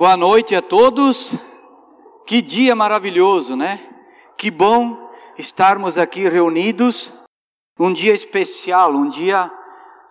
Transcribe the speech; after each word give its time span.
Boa 0.00 0.16
noite 0.16 0.54
a 0.54 0.62
todos. 0.62 1.34
Que 2.26 2.40
dia 2.40 2.74
maravilhoso, 2.74 3.54
né? 3.54 3.86
Que 4.34 4.50
bom 4.50 4.96
estarmos 5.36 5.98
aqui 5.98 6.26
reunidos. 6.26 7.12
Um 7.78 7.92
dia 7.92 8.14
especial, 8.14 8.92
um 8.92 9.10
dia 9.10 9.52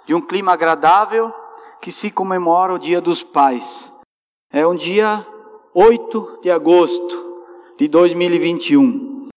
de 0.05 0.13
um 0.13 0.21
clima 0.21 0.53
agradável 0.53 1.33
que 1.81 1.91
se 1.91 2.11
comemora 2.11 2.71
o 2.71 2.77
Dia 2.77 3.01
dos 3.01 3.23
Pais. 3.23 3.91
É 4.53 4.67
um 4.67 4.75
dia 4.75 5.25
8 5.73 6.41
de 6.43 6.51
agosto 6.51 7.43
de 7.75 7.87
2021. 7.87 9.27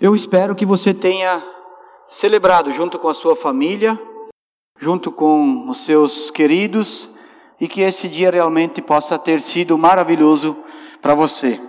Eu 0.00 0.16
espero 0.16 0.56
que 0.56 0.66
você 0.66 0.92
tenha 0.92 1.40
celebrado 2.10 2.72
junto 2.72 2.98
com 2.98 3.06
a 3.06 3.14
sua 3.14 3.36
família, 3.36 3.96
junto 4.76 5.12
com 5.12 5.70
os 5.70 5.84
seus 5.84 6.32
queridos 6.32 7.08
e 7.60 7.68
que 7.68 7.82
esse 7.82 8.08
dia 8.08 8.30
realmente 8.30 8.80
possa 8.80 9.18
ter 9.18 9.40
sido 9.40 9.76
maravilhoso 9.76 10.56
para 11.02 11.14
você. 11.14 11.60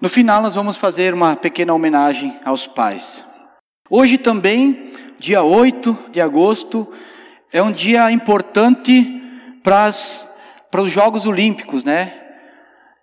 No 0.00 0.08
final, 0.08 0.42
nós 0.42 0.54
vamos 0.54 0.76
fazer 0.76 1.12
uma 1.12 1.36
pequena 1.36 1.74
homenagem 1.74 2.38
aos 2.44 2.66
pais. 2.66 3.24
Hoje 3.88 4.16
também, 4.18 4.92
dia 5.18 5.42
8 5.42 6.10
de 6.10 6.20
agosto, 6.20 6.90
é 7.52 7.62
um 7.62 7.70
dia 7.70 8.10
importante 8.10 9.20
para, 9.62 9.90
para 10.70 10.82
os 10.82 10.90
Jogos 10.90 11.26
Olímpicos, 11.26 11.84
né? 11.84 12.20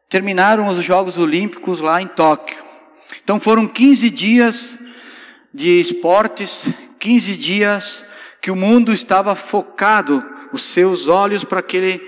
Terminaram 0.09 0.67
os 0.67 0.83
Jogos 0.83 1.17
Olímpicos 1.17 1.79
lá 1.79 2.01
em 2.01 2.07
Tóquio. 2.07 2.57
Então 3.23 3.39
foram 3.39 3.67
15 3.67 4.09
dias 4.09 4.77
de 5.53 5.79
esportes, 5.79 6.67
15 6.99 7.37
dias 7.37 8.05
que 8.41 8.51
o 8.51 8.55
mundo 8.55 8.91
estava 8.91 9.35
focado, 9.35 10.23
os 10.51 10.63
seus 10.63 11.07
olhos 11.07 11.43
para 11.43 11.59
aquele 11.59 12.01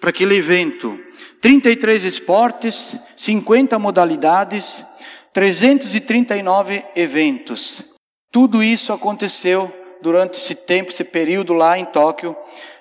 para 0.00 0.10
aquele 0.10 0.36
evento. 0.36 0.98
33 1.40 2.04
esportes, 2.04 2.98
50 3.16 3.78
modalidades, 3.78 4.84
339 5.32 6.84
eventos. 6.96 7.84
Tudo 8.30 8.62
isso 8.62 8.92
aconteceu 8.92 9.72
durante 10.02 10.36
esse 10.38 10.54
tempo, 10.54 10.90
esse 10.90 11.04
período 11.04 11.52
lá 11.52 11.78
em 11.78 11.84
Tóquio, 11.84 12.36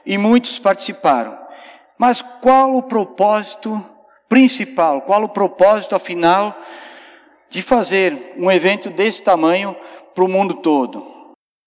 e 0.06 0.18
muitos 0.18 0.60
participaram. 0.60 1.38
Mas 1.98 2.22
qual 2.42 2.76
o 2.76 2.84
propósito 2.84 3.84
principal, 4.30 5.02
qual 5.02 5.24
o 5.24 5.30
propósito 5.30 5.96
afinal 5.96 6.56
de 7.50 7.62
fazer 7.62 8.34
um 8.38 8.52
evento 8.52 8.90
desse 8.90 9.24
tamanho 9.24 9.76
para 10.14 10.24
o 10.24 10.30
mundo 10.30 10.56
todo? 10.56 11.06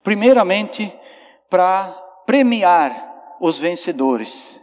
Primeiramente, 0.02 0.92
para 1.48 1.88
premiar 2.26 3.36
os 3.40 3.58
vencedores 3.58 4.59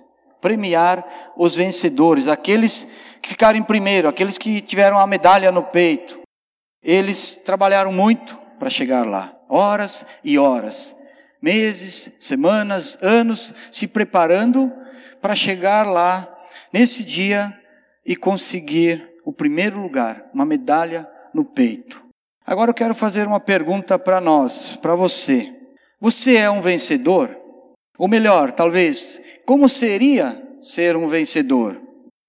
premiar 0.48 1.34
os 1.36 1.58
vencedores, 1.58 2.30
aqueles 2.30 2.88
que 3.22 3.28
ficaram 3.28 3.60
em 3.60 3.64
primeiro, 3.64 4.08
aqueles 4.08 4.38
que 4.38 4.62
tiveram 4.62 4.98
a 4.98 5.06
medalha 5.06 5.52
no 5.52 5.62
peito. 5.62 6.22
Eles 6.82 7.36
trabalharam 7.36 7.92
muito 7.92 8.38
para 8.58 8.70
chegar 8.70 9.06
lá, 9.06 9.38
horas 9.50 10.06
e 10.24 10.40
horas, 10.40 10.96
meses, 11.42 12.16
semanas, 12.18 12.98
anos, 13.02 13.54
se 13.70 13.88
preparando 13.88 14.72
para 15.22 15.36
chegar 15.36 15.86
lá 15.86 16.34
nesse 16.72 17.04
dia 17.04 17.54
e 18.06 18.16
conseguir 18.16 19.06
o 19.26 19.34
primeiro 19.34 19.82
lugar, 19.82 20.30
uma 20.34 20.46
medalha 20.46 21.06
no 21.34 21.44
peito. 21.44 22.02
Agora 22.46 22.70
eu 22.70 22.76
quero 22.76 22.96
fazer 22.96 23.28
uma 23.28 23.42
pergunta 23.42 24.00
para 24.00 24.22
nós, 24.22 24.78
para 24.78 24.96
você. 24.96 25.54
Você 26.00 26.38
é 26.38 26.50
um 26.50 26.62
vencedor? 26.62 27.36
Ou 27.98 28.08
melhor, 28.08 28.54
talvez, 28.54 29.20
como 29.48 29.70
seria 29.70 30.46
ser 30.62 30.98
um 30.98 31.08
vencedor? 31.08 31.82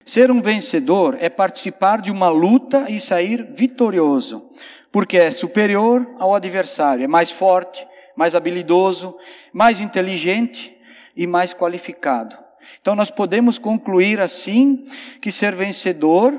Ser 0.05 0.31
um 0.31 0.41
vencedor 0.41 1.17
é 1.19 1.27
participar 1.27 2.01
de 2.01 2.09
uma 2.09 2.29
luta 2.29 2.89
e 2.89 2.97
sair 2.97 3.45
vitorioso, 3.53 4.49
porque 4.89 5.17
é 5.17 5.29
superior 5.29 6.09
ao 6.17 6.33
adversário, 6.33 7.03
é 7.03 7.07
mais 7.07 7.29
forte, 7.29 7.85
mais 8.15 8.35
habilidoso, 8.35 9.17
mais 9.51 9.81
inteligente 9.81 10.73
e 11.13 11.27
mais 11.27 11.53
qualificado. 11.53 12.37
Então 12.79 12.95
nós 12.95 13.11
podemos 13.11 13.57
concluir 13.57 14.21
assim 14.21 14.85
que 15.21 15.29
ser 15.29 15.53
vencedor 15.53 16.33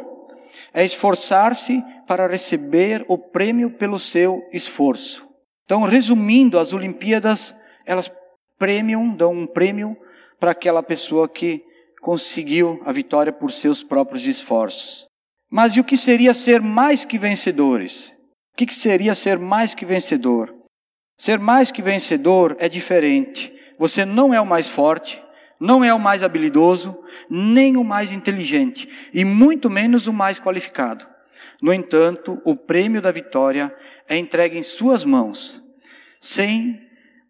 é 0.72 0.82
esforçar-se 0.82 1.84
para 2.06 2.26
receber 2.26 3.04
o 3.06 3.18
prêmio 3.18 3.68
pelo 3.72 3.98
seu 3.98 4.48
esforço. 4.50 5.28
Então, 5.66 5.82
resumindo, 5.82 6.58
as 6.58 6.72
Olimpíadas, 6.72 7.54
elas 7.84 8.10
premiam, 8.58 9.14
dão 9.14 9.32
um 9.32 9.46
prêmio 9.46 9.94
para 10.40 10.52
aquela 10.52 10.82
pessoa 10.82 11.28
que 11.28 11.62
conseguiu 12.00 12.82
a 12.84 12.90
vitória 12.90 13.32
por 13.32 13.52
seus 13.52 13.82
próprios 13.82 14.26
esforços. 14.26 15.06
Mas 15.50 15.76
e 15.76 15.80
o 15.80 15.84
que 15.84 15.96
seria 15.96 16.32
ser 16.32 16.62
mais 16.62 17.04
que 17.04 17.18
vencedores? 17.18 18.12
O 18.52 18.56
que 18.56 18.72
seria 18.72 19.14
ser 19.14 19.38
mais 19.38 19.74
que 19.74 19.84
vencedor? 19.84 20.54
Ser 21.18 21.38
mais 21.38 21.70
que 21.70 21.82
vencedor 21.82 22.56
é 22.58 22.68
diferente. 22.68 23.52
Você 23.78 24.04
não 24.04 24.32
é 24.32 24.40
o 24.40 24.46
mais 24.46 24.68
forte, 24.68 25.22
não 25.60 25.84
é 25.84 25.92
o 25.92 26.00
mais 26.00 26.22
habilidoso, 26.22 26.96
nem 27.28 27.76
o 27.76 27.84
mais 27.84 28.10
inteligente, 28.10 28.88
e 29.12 29.24
muito 29.24 29.68
menos 29.68 30.06
o 30.06 30.12
mais 30.12 30.40
qualificado. 30.40 31.06
No 31.60 31.72
entanto, 31.72 32.40
o 32.44 32.56
prêmio 32.56 33.02
da 33.02 33.12
vitória 33.12 33.74
é 34.08 34.16
entregue 34.16 34.58
em 34.58 34.62
suas 34.62 35.04
mãos, 35.04 35.62
sem 36.18 36.80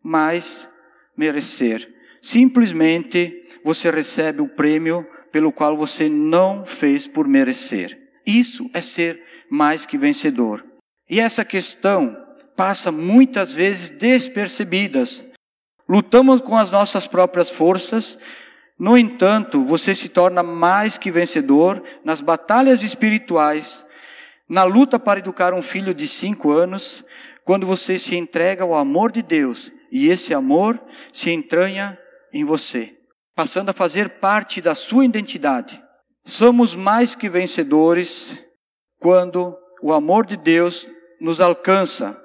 mais 0.02 0.68
merecer. 1.16 1.99
Simplesmente 2.20 3.46
você 3.64 3.90
recebe 3.90 4.42
o 4.42 4.48
prêmio 4.48 5.06
pelo 5.32 5.52
qual 5.52 5.76
você 5.76 6.08
não 6.08 6.64
fez 6.64 7.06
por 7.06 7.26
merecer. 7.26 7.98
Isso 8.26 8.68
é 8.74 8.82
ser 8.82 9.22
mais 9.50 9.86
que 9.86 9.96
vencedor. 9.96 10.64
E 11.08 11.20
essa 11.20 11.44
questão 11.44 12.16
passa 12.56 12.92
muitas 12.92 13.52
vezes 13.52 13.90
despercebidas. 13.90 15.24
Lutamos 15.88 16.40
com 16.40 16.56
as 16.56 16.70
nossas 16.70 17.06
próprias 17.06 17.50
forças, 17.50 18.18
no 18.80 18.96
entanto, 18.96 19.62
você 19.62 19.94
se 19.94 20.08
torna 20.08 20.42
mais 20.42 20.96
que 20.96 21.10
vencedor 21.10 21.82
nas 22.02 22.22
batalhas 22.22 22.82
espirituais, 22.82 23.84
na 24.48 24.64
luta 24.64 24.98
para 24.98 25.18
educar 25.20 25.52
um 25.52 25.60
filho 25.60 25.92
de 25.92 26.08
cinco 26.08 26.50
anos, 26.50 27.04
quando 27.44 27.66
você 27.66 27.98
se 27.98 28.16
entrega 28.16 28.64
ao 28.64 28.74
amor 28.74 29.12
de 29.12 29.20
Deus 29.20 29.70
e 29.92 30.08
esse 30.08 30.32
amor 30.32 30.80
se 31.12 31.30
entranha 31.30 31.98
em 32.32 32.44
você, 32.44 32.96
passando 33.34 33.70
a 33.70 33.74
fazer 33.74 34.20
parte 34.20 34.60
da 34.60 34.74
sua 34.74 35.04
identidade. 35.04 35.82
Somos 36.24 36.74
mais 36.74 37.14
que 37.14 37.28
vencedores 37.28 38.38
quando 38.98 39.56
o 39.82 39.92
amor 39.92 40.26
de 40.26 40.36
Deus 40.36 40.86
nos 41.20 41.40
alcança, 41.40 42.20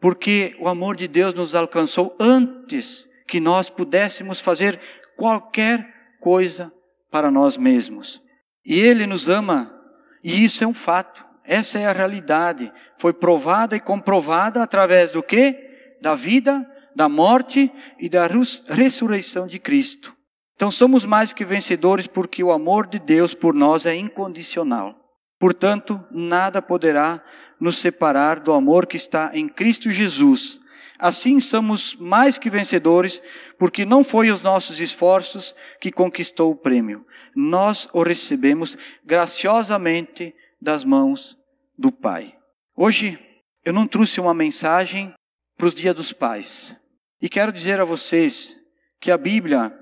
porque 0.00 0.56
o 0.58 0.68
amor 0.68 0.96
de 0.96 1.08
Deus 1.08 1.34
nos 1.34 1.54
alcançou 1.54 2.16
antes 2.18 3.08
que 3.26 3.40
nós 3.40 3.70
pudéssemos 3.70 4.40
fazer 4.40 4.80
qualquer 5.16 5.86
coisa 6.20 6.72
para 7.10 7.30
nós 7.30 7.56
mesmos. 7.56 8.20
E 8.64 8.78
Ele 8.78 9.06
nos 9.06 9.28
ama, 9.28 9.74
e 10.22 10.44
isso 10.44 10.62
é 10.62 10.66
um 10.66 10.74
fato. 10.74 11.24
Essa 11.44 11.78
é 11.78 11.86
a 11.86 11.92
realidade. 11.92 12.72
Foi 12.98 13.12
provada 13.12 13.74
e 13.74 13.80
comprovada 13.80 14.62
através 14.62 15.10
do 15.10 15.22
que? 15.22 15.56
Da 16.00 16.14
vida 16.14 16.64
da 16.94 17.08
morte 17.08 17.70
e 17.98 18.08
da 18.08 18.28
ressurreição 18.68 19.46
de 19.46 19.58
Cristo. 19.58 20.14
Então 20.54 20.70
somos 20.70 21.04
mais 21.04 21.32
que 21.32 21.44
vencedores 21.44 22.06
porque 22.06 22.44
o 22.44 22.52
amor 22.52 22.86
de 22.86 22.98
Deus 22.98 23.32
por 23.32 23.54
nós 23.54 23.86
é 23.86 23.94
incondicional. 23.96 24.94
Portanto, 25.38 25.98
nada 26.10 26.60
poderá 26.60 27.24
nos 27.58 27.78
separar 27.78 28.40
do 28.40 28.52
amor 28.52 28.86
que 28.86 28.96
está 28.96 29.30
em 29.32 29.48
Cristo 29.48 29.90
Jesus. 29.90 30.60
Assim 30.98 31.40
somos 31.40 31.96
mais 31.96 32.36
que 32.36 32.50
vencedores, 32.50 33.22
porque 33.58 33.86
não 33.86 34.04
foi 34.04 34.30
os 34.30 34.42
nossos 34.42 34.80
esforços 34.80 35.54
que 35.80 35.90
conquistou 35.90 36.50
o 36.50 36.56
prêmio. 36.56 37.06
Nós 37.34 37.88
o 37.94 38.02
recebemos 38.02 38.76
graciosamente 39.02 40.34
das 40.60 40.84
mãos 40.84 41.38
do 41.78 41.90
Pai. 41.90 42.34
Hoje 42.76 43.18
eu 43.64 43.72
não 43.72 43.86
trouxe 43.86 44.20
uma 44.20 44.34
mensagem 44.34 45.14
para 45.56 45.66
os 45.66 45.74
dias 45.74 45.94
dos 45.94 46.12
pais. 46.12 46.76
E 47.22 47.28
quero 47.28 47.52
dizer 47.52 47.78
a 47.80 47.84
vocês 47.84 48.56
que 48.98 49.10
a 49.10 49.18
Bíblia, 49.18 49.72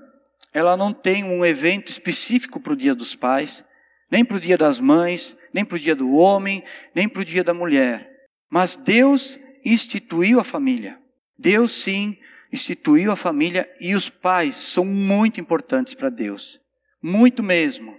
ela 0.53 0.75
não 0.75 0.91
tem 0.91 1.23
um 1.23 1.45
evento 1.45 1.89
específico 1.89 2.59
para 2.59 2.73
o 2.73 2.75
dia 2.75 2.93
dos 2.93 3.15
pais, 3.15 3.63
nem 4.11 4.25
para 4.25 4.37
o 4.37 4.39
dia 4.39 4.57
das 4.57 4.79
mães, 4.79 5.37
nem 5.53 5.63
para 5.63 5.75
o 5.75 5.79
dia 5.79 5.95
do 5.95 6.11
homem, 6.11 6.63
nem 6.93 7.07
para 7.07 7.21
o 7.21 7.25
dia 7.25 7.43
da 7.43 7.53
mulher. 7.53 8.09
Mas 8.49 8.75
Deus 8.75 9.39
instituiu 9.63 10.39
a 10.39 10.43
família. 10.43 10.99
Deus 11.37 11.73
sim 11.73 12.17
instituiu 12.51 13.11
a 13.11 13.15
família 13.15 13.69
e 13.79 13.95
os 13.95 14.09
pais 14.09 14.55
são 14.55 14.83
muito 14.83 15.39
importantes 15.39 15.93
para 15.93 16.09
Deus. 16.09 16.59
Muito 17.01 17.41
mesmo. 17.43 17.97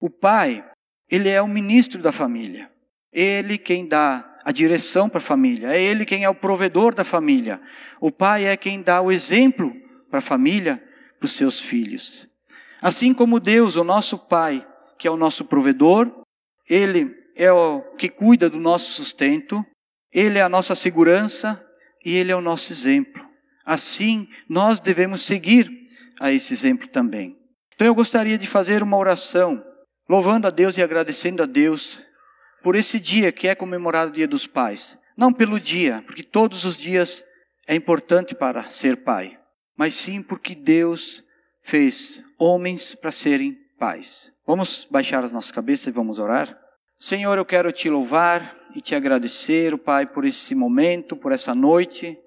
O 0.00 0.10
pai, 0.10 0.68
ele 1.08 1.28
é 1.28 1.40
o 1.40 1.48
ministro 1.48 2.02
da 2.02 2.12
família. 2.12 2.70
Ele 3.12 3.56
quem 3.56 3.86
dá 3.86 4.31
a 4.44 4.52
direção 4.52 5.08
para 5.08 5.18
a 5.18 5.22
família, 5.22 5.68
é 5.68 5.80
ele 5.80 6.04
quem 6.04 6.24
é 6.24 6.28
o 6.28 6.34
provedor 6.34 6.94
da 6.94 7.04
família. 7.04 7.60
O 8.00 8.10
pai 8.10 8.46
é 8.46 8.56
quem 8.56 8.82
dá 8.82 9.00
o 9.00 9.12
exemplo 9.12 9.72
para 10.10 10.18
a 10.18 10.22
família, 10.22 10.82
para 11.18 11.26
os 11.26 11.32
seus 11.32 11.60
filhos. 11.60 12.28
Assim 12.80 13.14
como 13.14 13.38
Deus, 13.38 13.76
o 13.76 13.84
nosso 13.84 14.18
Pai, 14.18 14.66
que 14.98 15.06
é 15.06 15.10
o 15.10 15.16
nosso 15.16 15.44
provedor, 15.44 16.10
Ele 16.68 17.14
é 17.36 17.52
o 17.52 17.80
que 17.96 18.08
cuida 18.08 18.50
do 18.50 18.58
nosso 18.58 18.90
sustento, 18.90 19.64
Ele 20.12 20.38
é 20.38 20.42
a 20.42 20.48
nossa 20.48 20.74
segurança 20.74 21.64
e 22.04 22.16
Ele 22.16 22.32
é 22.32 22.36
o 22.36 22.40
nosso 22.40 22.72
exemplo. 22.72 23.24
Assim, 23.64 24.28
nós 24.48 24.80
devemos 24.80 25.22
seguir 25.22 25.70
a 26.20 26.32
esse 26.32 26.52
exemplo 26.52 26.88
também. 26.88 27.36
Então 27.74 27.86
eu 27.86 27.94
gostaria 27.94 28.36
de 28.36 28.48
fazer 28.48 28.82
uma 28.82 28.96
oração, 28.96 29.64
louvando 30.08 30.48
a 30.48 30.50
Deus 30.50 30.76
e 30.76 30.82
agradecendo 30.82 31.42
a 31.42 31.46
Deus 31.46 32.02
por 32.62 32.76
esse 32.76 32.98
dia 32.98 33.32
que 33.32 33.48
é 33.48 33.54
comemorado 33.54 34.10
o 34.10 34.14
Dia 34.14 34.28
dos 34.28 34.46
Pais. 34.46 34.98
Não 35.16 35.32
pelo 35.32 35.60
dia, 35.60 36.02
porque 36.06 36.22
todos 36.22 36.64
os 36.64 36.76
dias 36.76 37.22
é 37.66 37.74
importante 37.74 38.34
para 38.34 38.68
ser 38.70 38.98
pai, 38.98 39.38
mas 39.76 39.94
sim 39.94 40.22
porque 40.22 40.54
Deus 40.54 41.22
fez 41.60 42.22
homens 42.38 42.94
para 42.94 43.12
serem 43.12 43.56
pais. 43.78 44.32
Vamos 44.46 44.86
baixar 44.90 45.22
as 45.22 45.30
nossas 45.30 45.50
cabeças 45.50 45.86
e 45.86 45.90
vamos 45.90 46.18
orar? 46.18 46.58
Senhor, 46.98 47.36
eu 47.36 47.44
quero 47.44 47.72
te 47.72 47.88
louvar 47.90 48.56
e 48.74 48.80
te 48.80 48.94
agradecer, 48.94 49.76
Pai, 49.78 50.06
por 50.06 50.24
esse 50.24 50.54
momento, 50.54 51.16
por 51.16 51.32
essa 51.32 51.54
noite. 51.54 52.18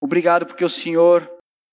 Obrigado 0.00 0.46
porque 0.46 0.64
o 0.64 0.70
Senhor 0.70 1.30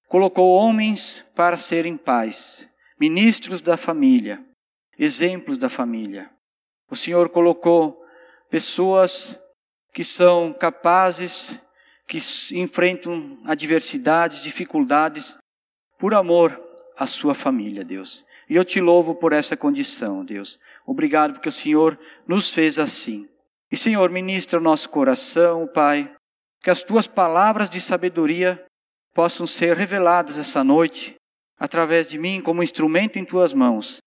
colocou 0.08 0.52
homens 0.52 1.24
para 1.36 1.58
serem 1.58 1.96
pais, 1.96 2.68
ministros 3.00 3.62
da 3.62 3.78
família, 3.78 4.44
exemplos 4.98 5.58
da 5.58 5.70
família. 5.70 6.30
O 6.90 6.96
Senhor 6.96 7.30
colocou 7.30 7.99
pessoas 8.50 9.40
que 9.94 10.04
são 10.04 10.54
capazes, 10.54 11.56
que 12.08 12.20
enfrentam 12.54 13.38
adversidades, 13.46 14.42
dificuldades, 14.42 15.38
por 15.98 16.14
amor 16.14 16.60
à 16.98 17.06
sua 17.06 17.36
família, 17.36 17.84
Deus. 17.84 18.26
E 18.50 18.56
eu 18.56 18.66
te 18.66 18.82
louvo 18.82 19.14
por 19.14 19.32
essa 19.32 19.56
condição, 19.56 20.26
Deus. 20.26 20.60
Obrigado 20.86 21.34
porque 21.34 21.50
o 21.50 21.52
Senhor 21.52 22.00
nos 22.28 22.50
fez 22.50 22.80
assim. 22.80 23.28
E, 23.72 23.78
Senhor, 23.78 24.10
ministra 24.10 24.60
o 24.60 24.64
nosso 24.64 24.90
coração, 24.90 25.68
Pai, 25.68 26.12
que 26.64 26.72
as 26.72 26.82
tuas 26.82 27.06
palavras 27.06 27.70
de 27.70 27.80
sabedoria 27.80 28.64
possam 29.14 29.46
ser 29.46 29.78
reveladas 29.78 30.38
essa 30.38 30.64
noite, 30.64 31.16
através 31.60 32.10
de 32.10 32.18
mim, 32.18 32.42
como 32.42 32.64
instrumento 32.64 33.20
em 33.20 33.26
tuas 33.26 33.54
mãos, 33.54 33.98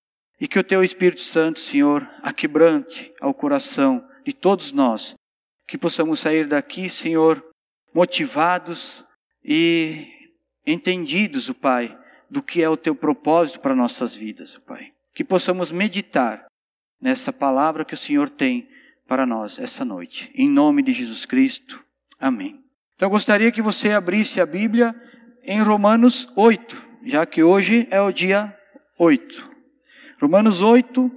e 0.40 0.48
que 0.48 0.58
o 0.58 0.64
teu 0.64 0.82
Espírito 0.82 1.20
Santo, 1.20 1.60
Senhor, 1.60 2.08
aquebrante 2.22 3.12
ao 3.20 3.32
coração 3.32 4.04
de 4.24 4.32
todos 4.32 4.72
nós, 4.72 5.14
que 5.66 5.78
possamos 5.78 6.20
sair 6.20 6.46
daqui, 6.46 6.88
Senhor, 6.88 7.44
motivados 7.94 9.04
e 9.44 10.06
entendidos, 10.66 11.48
o 11.48 11.54
Pai, 11.54 11.96
do 12.30 12.42
que 12.42 12.62
é 12.62 12.68
o 12.68 12.76
teu 12.76 12.94
propósito 12.94 13.60
para 13.60 13.74
nossas 13.74 14.14
vidas, 14.14 14.58
Pai. 14.66 14.92
Que 15.14 15.24
possamos 15.24 15.70
meditar 15.70 16.46
nessa 17.00 17.32
palavra 17.32 17.84
que 17.84 17.94
o 17.94 17.98
Senhor 17.98 18.30
tem 18.30 18.68
para 19.06 19.26
nós 19.26 19.58
essa 19.58 19.84
noite. 19.84 20.30
Em 20.34 20.48
nome 20.48 20.82
de 20.82 20.92
Jesus 20.94 21.26
Cristo. 21.26 21.82
Amém. 22.18 22.62
Então 22.94 23.06
eu 23.06 23.10
gostaria 23.10 23.50
que 23.50 23.60
você 23.60 23.92
abrisse 23.92 24.40
a 24.40 24.46
Bíblia 24.46 24.94
em 25.42 25.60
Romanos 25.60 26.28
8, 26.36 26.82
já 27.04 27.26
que 27.26 27.42
hoje 27.42 27.86
é 27.90 28.00
o 28.00 28.12
dia 28.12 28.56
8. 28.98 29.50
Romanos 30.20 30.62
8, 30.62 31.10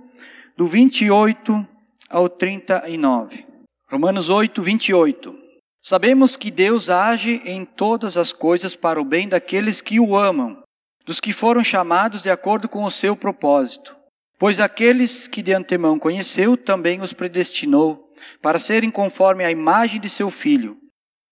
do 0.57 0.67
28 0.67 1.74
ao 2.09 2.29
39. 2.29 3.45
Romanos 3.89 4.29
8, 4.29 4.61
28. 4.61 5.35
Sabemos 5.81 6.35
que 6.35 6.49
Deus 6.49 6.89
age 6.89 7.41
em 7.45 7.63
todas 7.63 8.17
as 8.17 8.33
coisas 8.33 8.75
para 8.75 8.99
o 8.99 9.05
bem 9.05 9.27
daqueles 9.27 9.81
que 9.81 9.99
o 9.99 10.17
amam, 10.17 10.63
dos 11.05 11.19
que 11.19 11.31
foram 11.31 11.63
chamados 11.63 12.21
de 12.21 12.29
acordo 12.29 12.67
com 12.67 12.83
o 12.83 12.91
seu 12.91 13.15
propósito. 13.15 13.95
Pois 14.37 14.59
aqueles 14.59 15.27
que 15.27 15.41
de 15.41 15.53
antemão 15.53 15.99
conheceu, 15.99 16.57
também 16.57 17.01
os 17.01 17.13
predestinou 17.13 18.11
para 18.41 18.59
serem 18.59 18.89
conforme 18.89 19.43
a 19.43 19.51
imagem 19.51 20.01
de 20.01 20.09
seu 20.09 20.29
filho, 20.31 20.77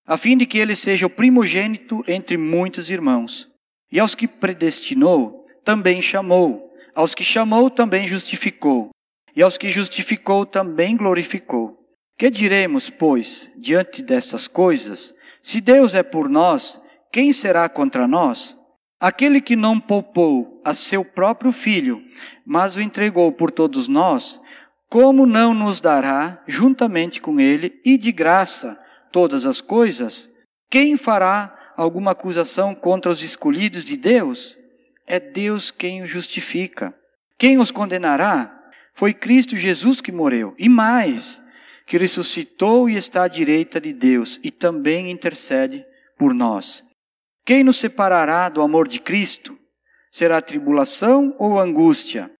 a 0.05 0.17
fim 0.17 0.37
de 0.37 0.45
que 0.45 0.57
ele 0.57 0.75
seja 0.75 1.05
o 1.05 1.09
primogênito 1.09 2.03
entre 2.07 2.37
muitos 2.37 2.89
irmãos. 2.89 3.49
E 3.91 3.99
aos 3.99 4.15
que 4.15 4.27
predestinou, 4.27 5.45
também 5.63 6.01
chamou. 6.01 6.71
Aos 6.93 7.15
que 7.15 7.23
chamou, 7.23 7.69
também 7.69 8.07
justificou. 8.07 8.92
E 9.35 9.41
aos 9.41 9.57
que 9.57 9.69
justificou, 9.69 10.45
também 10.45 10.95
glorificou. 10.95 11.77
Que 12.17 12.29
diremos, 12.29 12.89
pois, 12.89 13.49
diante 13.57 14.01
destas 14.01 14.47
coisas? 14.47 15.13
Se 15.41 15.59
Deus 15.59 15.93
é 15.93 16.03
por 16.03 16.29
nós, 16.29 16.79
quem 17.11 17.33
será 17.33 17.67
contra 17.67 18.07
nós? 18.07 18.55
Aquele 18.99 19.41
que 19.41 19.55
não 19.55 19.79
poupou 19.79 20.61
a 20.63 20.73
seu 20.73 21.03
próprio 21.03 21.51
filho, 21.51 22.01
mas 22.45 22.75
o 22.75 22.81
entregou 22.81 23.31
por 23.31 23.51
todos 23.51 23.87
nós, 23.87 24.39
como 24.89 25.25
não 25.25 25.53
nos 25.53 25.81
dará, 25.81 26.41
juntamente 26.47 27.19
com 27.19 27.39
ele 27.39 27.81
e 27.83 27.97
de 27.97 28.11
graça, 28.11 28.79
todas 29.11 29.45
as 29.45 29.59
coisas? 29.59 30.29
Quem 30.69 30.95
fará 30.95 31.73
alguma 31.75 32.11
acusação 32.11 32.73
contra 32.73 33.11
os 33.11 33.23
escolhidos 33.23 33.83
de 33.83 33.97
Deus? 33.97 34.55
É 35.05 35.19
Deus 35.19 35.71
quem 35.71 36.03
os 36.03 36.09
justifica. 36.09 36.93
Quem 37.37 37.57
os 37.57 37.71
condenará? 37.71 38.62
Foi 38.93 39.13
Cristo 39.13 39.55
Jesus 39.55 40.01
que 40.01 40.11
morreu. 40.11 40.53
E 40.57 40.69
mais, 40.69 41.41
que 41.85 41.97
ressuscitou 41.97 42.89
e 42.89 42.95
está 42.95 43.23
à 43.23 43.27
direita 43.27 43.79
de 43.81 43.91
Deus 43.91 44.39
e 44.43 44.51
também 44.51 45.11
intercede 45.11 45.85
por 46.17 46.33
nós. 46.33 46.83
Quem 47.45 47.63
nos 47.63 47.77
separará 47.77 48.47
do 48.49 48.61
amor 48.61 48.87
de 48.87 48.99
Cristo? 48.99 49.57
Será 50.11 50.41
tribulação 50.41 51.35
ou 51.39 51.59
angústia? 51.59 52.31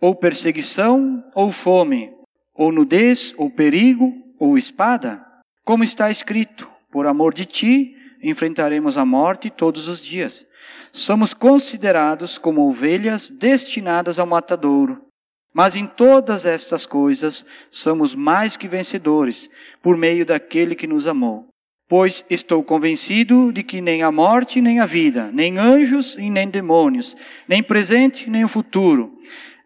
Ou 0.00 0.14
perseguição 0.14 1.24
ou 1.34 1.52
fome? 1.52 2.10
Ou 2.54 2.72
nudez 2.72 3.32
ou 3.38 3.50
perigo 3.50 4.12
ou 4.38 4.58
espada? 4.58 5.24
Como 5.64 5.84
está 5.84 6.10
escrito: 6.10 6.68
Por 6.90 7.06
amor 7.06 7.32
de 7.32 7.46
ti 7.46 7.94
enfrentaremos 8.22 8.98
a 8.98 9.04
morte 9.04 9.48
todos 9.48 9.88
os 9.88 10.04
dias. 10.04 10.44
Somos 10.92 11.32
considerados 11.32 12.36
como 12.36 12.68
ovelhas 12.68 13.30
destinadas 13.30 14.18
ao 14.18 14.26
matadouro. 14.26 15.09
Mas 15.52 15.74
em 15.74 15.86
todas 15.86 16.46
estas 16.46 16.86
coisas 16.86 17.44
somos 17.70 18.14
mais 18.14 18.56
que 18.56 18.68
vencedores, 18.68 19.50
por 19.82 19.96
meio 19.96 20.24
daquele 20.24 20.74
que 20.74 20.86
nos 20.86 21.06
amou. 21.06 21.48
Pois 21.88 22.24
estou 22.30 22.62
convencido 22.62 23.52
de 23.52 23.64
que 23.64 23.80
nem 23.80 24.04
a 24.04 24.12
morte, 24.12 24.60
nem 24.60 24.78
a 24.78 24.86
vida, 24.86 25.28
nem 25.32 25.58
anjos 25.58 26.14
e 26.16 26.30
nem 26.30 26.48
demônios, 26.48 27.16
nem 27.48 27.60
presente, 27.60 28.30
nem 28.30 28.44
o 28.44 28.48
futuro, 28.48 29.18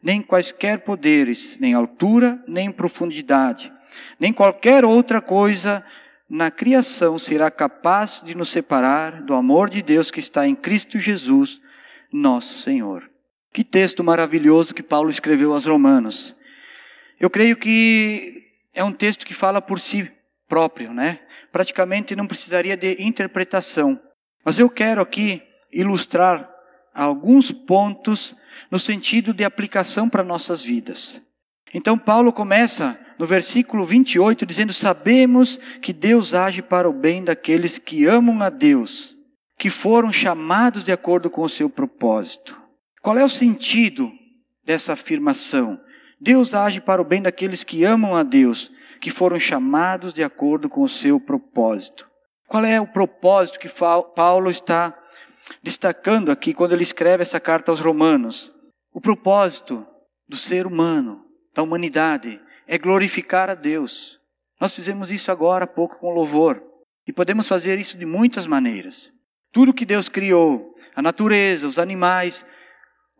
nem 0.02 0.22
quaisquer 0.22 0.80
poderes, 0.80 1.58
nem 1.60 1.74
altura, 1.74 2.42
nem 2.48 2.72
profundidade, 2.72 3.70
nem 4.18 4.32
qualquer 4.32 4.86
outra 4.86 5.20
coisa 5.20 5.84
na 6.28 6.50
criação 6.50 7.18
será 7.18 7.50
capaz 7.50 8.22
de 8.24 8.34
nos 8.34 8.48
separar 8.48 9.22
do 9.22 9.34
amor 9.34 9.68
de 9.68 9.82
Deus 9.82 10.10
que 10.10 10.18
está 10.18 10.48
em 10.48 10.54
Cristo 10.54 10.98
Jesus, 10.98 11.60
nosso 12.10 12.54
Senhor. 12.54 13.13
Que 13.54 13.62
texto 13.62 14.02
maravilhoso 14.02 14.74
que 14.74 14.82
Paulo 14.82 15.08
escreveu 15.08 15.52
aos 15.52 15.64
Romanos. 15.64 16.34
Eu 17.20 17.30
creio 17.30 17.56
que 17.56 18.48
é 18.74 18.82
um 18.82 18.90
texto 18.90 19.24
que 19.24 19.32
fala 19.32 19.62
por 19.62 19.78
si 19.78 20.10
próprio, 20.48 20.92
né? 20.92 21.20
Praticamente 21.52 22.16
não 22.16 22.26
precisaria 22.26 22.76
de 22.76 23.00
interpretação. 23.00 24.00
Mas 24.44 24.58
eu 24.58 24.68
quero 24.68 25.00
aqui 25.00 25.40
ilustrar 25.72 26.50
alguns 26.92 27.52
pontos 27.52 28.34
no 28.72 28.80
sentido 28.80 29.32
de 29.32 29.44
aplicação 29.44 30.08
para 30.08 30.24
nossas 30.24 30.64
vidas. 30.64 31.22
Então 31.72 31.96
Paulo 31.96 32.32
começa 32.32 32.98
no 33.16 33.24
versículo 33.24 33.86
28 33.86 34.44
dizendo: 34.44 34.72
Sabemos 34.72 35.60
que 35.80 35.92
Deus 35.92 36.34
age 36.34 36.60
para 36.60 36.90
o 36.90 36.92
bem 36.92 37.22
daqueles 37.22 37.78
que 37.78 38.04
amam 38.04 38.42
a 38.42 38.50
Deus, 38.50 39.14
que 39.56 39.70
foram 39.70 40.12
chamados 40.12 40.82
de 40.82 40.90
acordo 40.90 41.30
com 41.30 41.42
o 41.42 41.48
seu 41.48 41.70
propósito. 41.70 42.63
Qual 43.04 43.18
é 43.18 43.22
o 43.22 43.28
sentido 43.28 44.10
dessa 44.64 44.94
afirmação? 44.94 45.78
Deus 46.18 46.54
age 46.54 46.80
para 46.80 47.02
o 47.02 47.04
bem 47.04 47.20
daqueles 47.20 47.62
que 47.62 47.84
amam 47.84 48.16
a 48.16 48.22
Deus, 48.22 48.72
que 48.98 49.10
foram 49.10 49.38
chamados 49.38 50.14
de 50.14 50.24
acordo 50.24 50.70
com 50.70 50.80
o 50.80 50.88
seu 50.88 51.20
propósito. 51.20 52.08
Qual 52.48 52.64
é 52.64 52.80
o 52.80 52.86
propósito 52.86 53.58
que 53.58 53.68
Paulo 53.68 54.50
está 54.50 54.98
destacando 55.62 56.32
aqui 56.32 56.54
quando 56.54 56.72
ele 56.72 56.82
escreve 56.82 57.20
essa 57.20 57.38
carta 57.38 57.70
aos 57.70 57.78
Romanos? 57.78 58.50
O 58.90 59.02
propósito 59.02 59.86
do 60.26 60.38
ser 60.38 60.66
humano, 60.66 61.26
da 61.54 61.62
humanidade, 61.62 62.40
é 62.66 62.78
glorificar 62.78 63.50
a 63.50 63.54
Deus. 63.54 64.18
Nós 64.58 64.74
fizemos 64.74 65.10
isso 65.10 65.30
agora 65.30 65.64
há 65.64 65.68
pouco 65.68 65.98
com 65.98 66.08
louvor. 66.08 66.62
E 67.06 67.12
podemos 67.12 67.46
fazer 67.46 67.78
isso 67.78 67.98
de 67.98 68.06
muitas 68.06 68.46
maneiras. 68.46 69.12
Tudo 69.52 69.74
que 69.74 69.84
Deus 69.84 70.08
criou, 70.08 70.74
a 70.96 71.02
natureza, 71.02 71.66
os 71.66 71.78
animais, 71.78 72.46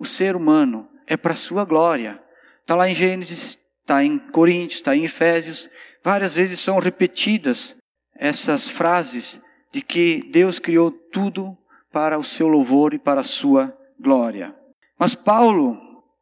o 0.04 0.06
ser 0.06 0.36
humano 0.36 0.86
é 1.06 1.16
para 1.16 1.32
a 1.32 1.36
sua 1.36 1.64
glória. 1.64 2.20
Está 2.60 2.74
lá 2.74 2.88
em 2.88 2.94
Gênesis, 2.94 3.58
está 3.80 4.04
em 4.04 4.18
Coríntios, 4.18 4.76
está 4.76 4.94
em 4.94 5.04
Efésios. 5.04 5.68
Várias 6.02 6.34
vezes 6.34 6.60
são 6.60 6.78
repetidas 6.78 7.74
essas 8.14 8.68
frases 8.68 9.40
de 9.72 9.80
que 9.80 10.22
Deus 10.30 10.58
criou 10.58 10.90
tudo 10.90 11.56
para 11.90 12.18
o 12.18 12.24
seu 12.24 12.46
louvor 12.46 12.92
e 12.92 12.98
para 12.98 13.22
a 13.22 13.24
sua 13.24 13.76
glória. 13.98 14.54
Mas 14.98 15.14
Paulo, 15.14 15.78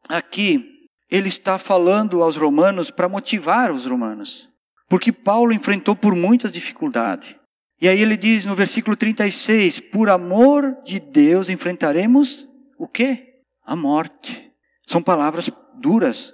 aqui, 0.07 0.87
ele 1.11 1.27
está 1.27 1.59
falando 1.59 2.23
aos 2.23 2.37
romanos 2.37 2.89
para 2.89 3.09
motivar 3.09 3.69
os 3.69 3.85
romanos. 3.85 4.49
Porque 4.87 5.11
Paulo 5.11 5.51
enfrentou 5.53 5.95
por 5.95 6.15
muitas 6.15 6.51
dificuldades. 6.51 7.35
E 7.81 7.87
aí 7.89 8.01
ele 8.01 8.15
diz 8.15 8.45
no 8.45 8.55
versículo 8.55 8.95
36: 8.95 9.79
Por 9.79 10.09
amor 10.09 10.77
de 10.85 10.99
Deus 10.99 11.49
enfrentaremos 11.49 12.47
o 12.77 12.87
quê? 12.87 13.32
A 13.65 13.75
morte. 13.75 14.51
São 14.85 15.01
palavras 15.01 15.49
duras, 15.75 16.33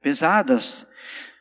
pesadas. 0.00 0.86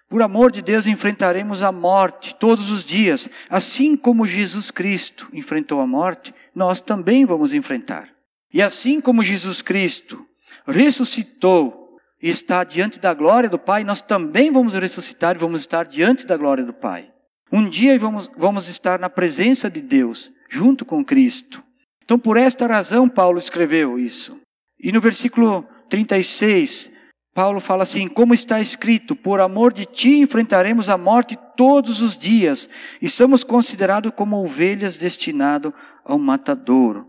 Por 0.09 0.21
amor 0.21 0.51
de 0.51 0.61
Deus 0.61 0.87
enfrentaremos 0.87 1.61
a 1.61 1.71
morte 1.71 2.35
todos 2.35 2.71
os 2.71 2.83
dias, 2.83 3.27
assim 3.49 3.97
como 3.97 4.25
Jesus 4.25 4.71
Cristo 4.71 5.27
enfrentou 5.33 5.81
a 5.81 5.87
morte, 5.87 6.33
nós 6.55 6.79
também 6.79 7.25
vamos 7.25 7.53
enfrentar. 7.53 8.09
E 8.53 8.61
assim 8.61 9.01
como 9.01 9.21
Jesus 9.21 9.61
Cristo 9.61 10.25
ressuscitou 10.65 11.97
e 12.21 12.29
está 12.29 12.63
diante 12.63 12.99
da 12.99 13.13
glória 13.13 13.49
do 13.49 13.59
Pai, 13.59 13.83
nós 13.83 14.01
também 14.01 14.51
vamos 14.51 14.73
ressuscitar 14.73 15.35
e 15.35 15.39
vamos 15.39 15.61
estar 15.61 15.85
diante 15.85 16.25
da 16.25 16.37
glória 16.37 16.63
do 16.63 16.73
Pai. 16.73 17.11
Um 17.51 17.67
dia 17.67 17.97
vamos, 17.99 18.29
vamos 18.35 18.67
estar 18.69 18.99
na 18.99 19.09
presença 19.09 19.69
de 19.69 19.81
Deus, 19.81 20.31
junto 20.49 20.85
com 20.85 21.03
Cristo. 21.03 21.63
Então, 22.03 22.17
por 22.17 22.37
esta 22.37 22.65
razão, 22.65 23.07
Paulo 23.07 23.37
escreveu 23.37 23.99
isso. 23.99 24.39
E 24.79 24.91
no 24.91 25.01
versículo 25.01 25.67
36, 25.89 26.91
Paulo 27.33 27.59
fala 27.59 27.83
assim: 27.83 28.07
Como 28.07 28.33
está 28.33 28.59
escrito, 28.59 29.15
por 29.15 29.39
amor 29.39 29.73
de 29.73 29.85
ti 29.85 30.19
enfrentaremos 30.19 30.89
a 30.89 30.97
morte 30.97 31.37
todos 31.55 32.01
os 32.01 32.17
dias, 32.17 32.69
e 33.01 33.09
somos 33.09 33.43
considerados 33.43 34.11
como 34.15 34.43
ovelhas 34.43 34.97
destinadas 34.97 35.73
ao 36.03 36.17
matadouro. 36.17 37.07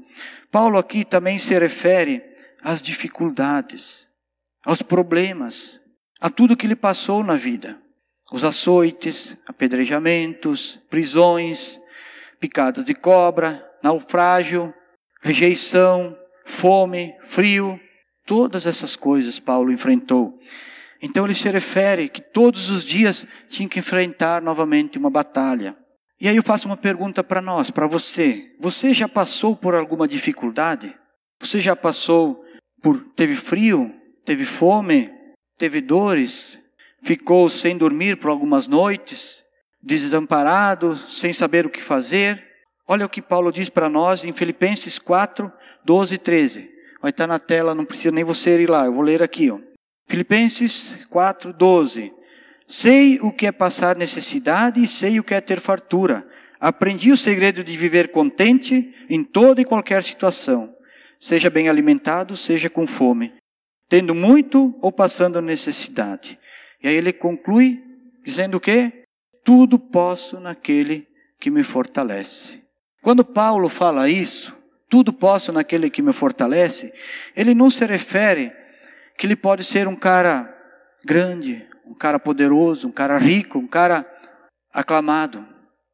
Paulo 0.51 0.79
aqui 0.79 1.05
também 1.05 1.39
se 1.39 1.59
refere 1.59 2.23
às 2.63 2.83
dificuldades 2.83 4.09
aos 4.65 4.83
problemas, 4.83 5.81
a 6.21 6.29
tudo 6.29 6.57
que 6.57 6.67
ele 6.67 6.77
passou 6.77 7.25
na 7.25 7.37
vida. 7.37 7.79
Os 8.31 8.45
açoites, 8.45 9.35
apedrejamentos, 9.47 10.79
prisões, 10.91 11.81
picadas 12.39 12.85
de 12.85 12.95
cobra, 12.95 13.67
naufrágio, 13.83 14.75
rejeição, 15.23 16.15
fome, 16.49 17.15
frio, 17.21 17.79
todas 18.27 18.67
essas 18.67 18.97
coisas 18.97 19.39
Paulo 19.39 19.71
enfrentou. 19.71 20.39
Então 21.01 21.25
ele 21.25 21.35
se 21.35 21.49
refere 21.49 22.09
que 22.09 22.21
todos 22.21 22.71
os 22.71 22.85
dias 22.85 23.27
tinha 23.49 23.69
que 23.69 23.79
enfrentar 23.79 24.43
novamente 24.43 24.99
uma 24.99 25.11
batalha. 25.11 25.77
E 26.21 26.29
aí 26.29 26.37
eu 26.37 26.43
faço 26.43 26.67
uma 26.67 26.77
pergunta 26.77 27.23
para 27.23 27.41
nós, 27.41 27.71
para 27.71 27.87
você. 27.87 28.53
Você 28.59 28.93
já 28.93 29.09
passou 29.09 29.55
por 29.55 29.75
alguma 29.75 30.09
dificuldade? 30.09 30.93
Você 31.41 31.61
já 31.61 31.77
passou 31.77 32.45
por 32.83 32.99
teve 33.15 33.37
frio, 33.37 33.95
teve 34.25 34.45
fome, 34.45 35.11
teve 35.57 35.81
dores, 35.81 36.59
ficou 37.03 37.49
sem 37.49 37.77
dormir 37.77 38.17
por 38.17 38.31
algumas 38.31 38.67
noites, 38.67 39.45
desamparado, 39.81 40.97
sem 41.09 41.33
saber 41.33 41.65
o 41.65 41.71
que 41.71 41.81
fazer. 41.81 42.45
Olha 42.87 43.07
o 43.07 43.09
que 43.09 43.23
Paulo 43.23 43.53
diz 43.53 43.69
para 43.69 43.89
nós 43.89 44.25
em 44.25 44.33
Filipenses 44.33 44.99
4, 44.99 45.53
12 45.89 46.17
e 46.17 46.19
13. 46.19 46.71
Vai 47.01 47.11
estar 47.11 47.27
na 47.27 47.39
tela, 47.39 47.75
não 47.75 47.87
precisa 47.87 48.11
nem 48.11 48.23
você 48.23 48.61
ir 48.61 48.69
lá, 48.69 48.85
eu 48.85 48.93
vou 48.93 49.01
ler 49.01 49.23
aqui. 49.23 49.51
Ó. 49.51 49.59
Filipenses 50.07 50.95
4, 51.09 51.51
12. 51.51 52.13
Sei 52.67 53.19
o 53.23 53.33
que 53.33 53.47
é 53.47 53.53
passar 53.53 53.97
necessidade 53.97 54.83
e 54.83 54.87
sei 54.87 55.19
o 55.19 55.25
que 55.25 55.33
é 55.33 55.41
ter 55.41 55.61
fartura. 55.61 56.29
Aprendi 56.61 57.11
o 57.11 57.17
segredo 57.17 57.65
de 57.65 57.75
viver 57.75 58.11
contente 58.11 58.95
em 59.09 59.25
toda 59.25 59.63
e 59.63 59.65
qualquer 59.65 60.03
situação, 60.03 60.75
seja 61.19 61.49
bem 61.49 61.71
alimentado, 61.71 62.37
seja 62.37 62.69
com 62.69 62.87
fome, 62.87 63.33
tendo 63.89 64.15
muito 64.15 64.77
ou 64.83 64.93
passando 64.93 65.41
necessidade. 65.41 66.39
E 66.83 66.89
aí 66.89 66.95
ele 66.95 67.15
conclui 67.15 67.83
dizendo 68.23 68.59
o 68.59 68.61
quê? 68.61 69.05
Tudo 69.43 69.79
posso 69.79 70.39
naquele 70.39 71.07
que 71.41 71.51
me 71.51 71.63
fortalece. 71.63 72.61
Quando 73.01 73.25
Paulo 73.25 73.71
fala 73.71 74.11
isso, 74.11 74.58
tudo 74.89 75.13
posso 75.13 75.53
naquele 75.53 75.91
que 75.91 76.03
me 76.03 76.13
fortalece, 76.13 76.93
ele 77.37 77.55
não 77.55 77.71
se 77.71 77.85
refere 77.85 78.53
que 79.17 79.27
ele 79.27 79.37
pode 79.37 79.65
ser 79.65 79.87
um 79.87 79.97
cara 79.97 80.55
grande, 81.05 81.67
um 81.87 81.95
cara 81.95 82.19
poderoso, 82.19 82.89
um 82.89 82.93
cara 82.93 83.19
rico, 83.19 83.59
um 83.59 83.67
cara 83.67 84.07
aclamado. 84.73 85.47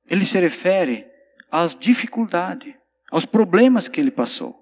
Ele 0.09 0.25
se 0.25 0.39
refere 0.39 1.07
às 1.51 1.75
dificuldades, 1.75 2.75
aos 3.11 3.25
problemas 3.25 3.89
que 3.89 4.01
ele 4.01 4.11
passou. 4.11 4.55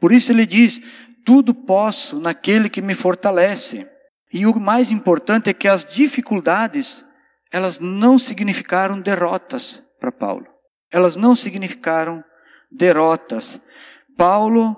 Por 0.00 0.12
isso 0.12 0.32
ele 0.32 0.46
diz: 0.46 0.80
tudo 1.24 1.54
posso 1.54 2.18
naquele 2.18 2.68
que 2.68 2.82
me 2.82 2.94
fortalece. 2.94 3.86
E 4.32 4.46
o 4.46 4.58
mais 4.58 4.90
importante 4.90 5.50
é 5.50 5.54
que 5.54 5.68
as 5.68 5.84
dificuldades, 5.84 7.04
elas 7.52 7.78
não 7.78 8.18
significaram 8.18 9.00
derrotas 9.00 9.82
para 9.98 10.12
Paulo. 10.12 10.46
Elas 10.90 11.16
não 11.16 11.34
significaram 11.34 12.24
derrotas. 12.70 13.60
Paulo 14.20 14.76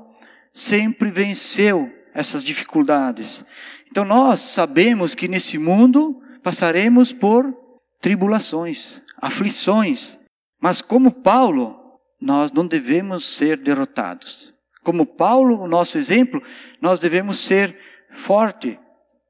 sempre 0.52 1.10
venceu 1.10 1.92
essas 2.14 2.44
dificuldades. 2.44 3.44
Então 3.90 4.04
nós 4.04 4.40
sabemos 4.40 5.16
que 5.16 5.26
nesse 5.26 5.58
mundo 5.58 6.22
passaremos 6.44 7.12
por 7.12 7.52
tribulações, 8.00 9.02
aflições. 9.20 10.16
Mas 10.60 10.80
como 10.80 11.10
Paulo, 11.10 11.76
nós 12.20 12.52
não 12.52 12.64
devemos 12.64 13.26
ser 13.34 13.56
derrotados. 13.56 14.54
Como 14.84 15.04
Paulo, 15.04 15.60
o 15.60 15.66
nosso 15.66 15.98
exemplo, 15.98 16.40
nós 16.80 17.00
devemos 17.00 17.40
ser 17.40 17.76
forte 18.12 18.78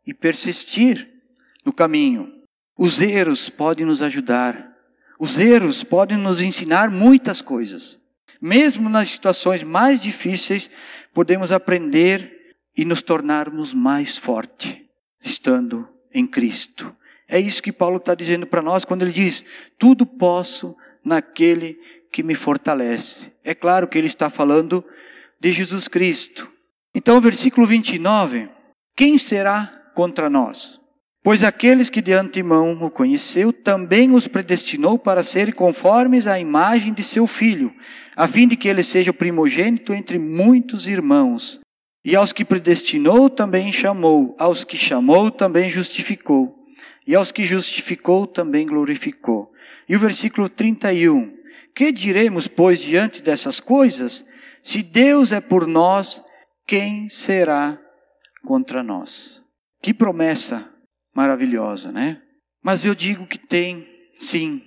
e 0.07 0.13
persistir 0.13 1.09
no 1.65 1.73
caminho. 1.73 2.31
Os 2.77 3.01
erros 3.01 3.49
podem 3.49 3.87
nos 3.87 4.03
ajudar. 4.03 4.77
Os 5.19 5.39
erros 5.39 5.83
podem 5.83 6.19
nos 6.19 6.43
ensinar 6.43 6.91
muitas 6.91 7.41
coisas. 7.41 8.02
Mesmo 8.43 8.89
nas 8.89 9.09
situações 9.09 9.63
mais 9.63 10.01
difíceis, 10.01 10.69
podemos 11.15 11.53
aprender 11.53 12.57
e 12.77 12.85
nos 12.85 13.01
tornarmos 13.01 13.73
mais 13.73 14.19
fortes, 14.19 14.79
estando 15.23 15.89
em 16.13 16.27
Cristo. 16.27 16.93
É 17.29 17.39
isso 17.39 17.63
que 17.63 17.73
Paulo 17.73 17.99
está 17.99 18.17
dizendo 18.17 18.45
para 18.45 18.61
nós 18.61 18.85
quando 18.85 19.03
ele 19.03 19.13
diz: 19.13 19.45
Tudo 19.79 20.05
posso 20.05 20.77
naquele 21.05 21.79
que 22.11 22.25
me 22.25 22.35
fortalece. 22.35 23.33
É 23.45 23.55
claro 23.55 23.87
que 23.87 23.97
ele 23.97 24.09
está 24.09 24.29
falando 24.29 24.85
de 25.41 25.53
Jesus 25.53 25.87
Cristo. 25.87 26.51
Então, 26.93 27.21
versículo 27.21 27.65
29, 27.65 28.51
quem 28.97 29.17
será 29.19 29.67
contra 29.95 30.29
nós? 30.29 30.81
Pois 31.23 31.45
aqueles 31.45 31.89
que 31.89 32.03
de 32.03 32.13
antemão 32.13 32.73
o 32.83 32.91
conheceu, 32.91 33.53
também 33.53 34.13
os 34.13 34.27
predestinou 34.27 34.99
para 34.99 35.23
serem 35.23 35.55
conformes 35.55 36.27
à 36.27 36.39
imagem 36.39 36.93
de 36.93 37.05
seu 37.05 37.29
filho, 37.29 37.73
a 38.17 38.29
fim 38.29 38.47
de 38.47 38.57
que 38.57 38.69
ele 38.69 38.83
seja 38.83 39.11
o 39.11 39.15
primogênito 39.15 39.93
entre 39.93 40.19
muitos 40.19 40.87
irmãos. 40.87 41.61
E 42.05 42.17
aos 42.17 42.33
que 42.33 42.45
predestinou, 42.45 43.31
também 43.31 43.73
chamou, 43.73 44.35
aos 44.39 44.65
que 44.65 44.77
chamou, 44.77 45.31
também 45.31 45.71
justificou, 45.71 46.57
e 47.07 47.15
aos 47.15 47.31
que 47.31 47.45
justificou, 47.45 48.27
também 48.27 48.67
glorificou. 48.67 49.53
E 49.89 49.95
o 49.95 50.01
versículo 50.01 50.49
31, 50.49 51.33
que 51.75 51.93
diremos, 51.93 52.49
pois, 52.49 52.81
diante 52.81 53.23
dessas 53.23 53.61
coisas? 53.61 54.25
Se 54.63 54.83
Deus 54.83 55.33
é 55.33 55.41
por 55.41 55.67
nós, 55.67 56.23
quem 56.67 57.09
será 57.09 57.79
contra 58.45 58.83
nós? 58.83 59.43
Que 59.81 59.95
promessa 59.95 60.69
maravilhosa, 61.15 61.91
né? 61.91 62.21
Mas 62.63 62.85
eu 62.85 62.95
digo 62.95 63.27
que 63.27 63.39
tem, 63.39 63.87
sim, 64.19 64.63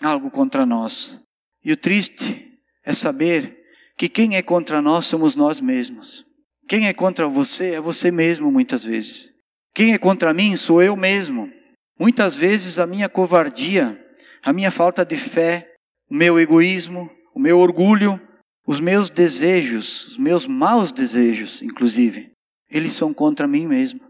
algo 0.00 0.30
contra 0.30 0.64
nós. 0.64 1.20
E 1.64 1.72
o 1.72 1.76
triste 1.76 2.51
é 2.84 2.92
saber 2.92 3.58
que 3.96 4.08
quem 4.08 4.36
é 4.36 4.42
contra 4.42 4.82
nós 4.82 5.06
somos 5.06 5.36
nós 5.36 5.60
mesmos. 5.60 6.24
Quem 6.68 6.88
é 6.88 6.92
contra 6.92 7.28
você 7.28 7.72
é 7.72 7.80
você 7.80 8.10
mesmo, 8.10 8.50
muitas 8.50 8.84
vezes. 8.84 9.32
Quem 9.74 9.92
é 9.92 9.98
contra 9.98 10.34
mim 10.34 10.56
sou 10.56 10.82
eu 10.82 10.96
mesmo. 10.96 11.50
Muitas 11.98 12.36
vezes 12.36 12.78
a 12.78 12.86
minha 12.86 13.08
covardia, 13.08 13.98
a 14.42 14.52
minha 14.52 14.70
falta 14.70 15.04
de 15.04 15.16
fé, 15.16 15.72
o 16.10 16.14
meu 16.14 16.38
egoísmo, 16.40 17.10
o 17.34 17.40
meu 17.40 17.58
orgulho, 17.58 18.20
os 18.66 18.80
meus 18.80 19.10
desejos, 19.10 20.06
os 20.08 20.18
meus 20.18 20.46
maus 20.46 20.92
desejos, 20.92 21.62
inclusive, 21.62 22.32
eles 22.70 22.92
são 22.92 23.12
contra 23.12 23.46
mim 23.46 23.66
mesmo. 23.66 24.00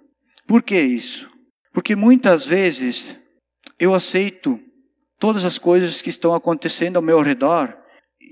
Por 0.46 0.62
que 0.62 0.80
isso? 0.80 1.30
Porque 1.72 1.96
muitas 1.96 2.44
vezes 2.44 3.16
eu 3.78 3.94
aceito 3.94 4.60
todas 5.18 5.44
as 5.44 5.58
coisas 5.58 6.02
que 6.02 6.10
estão 6.10 6.34
acontecendo 6.34 6.96
ao 6.96 7.02
meu 7.02 7.20
redor 7.20 7.76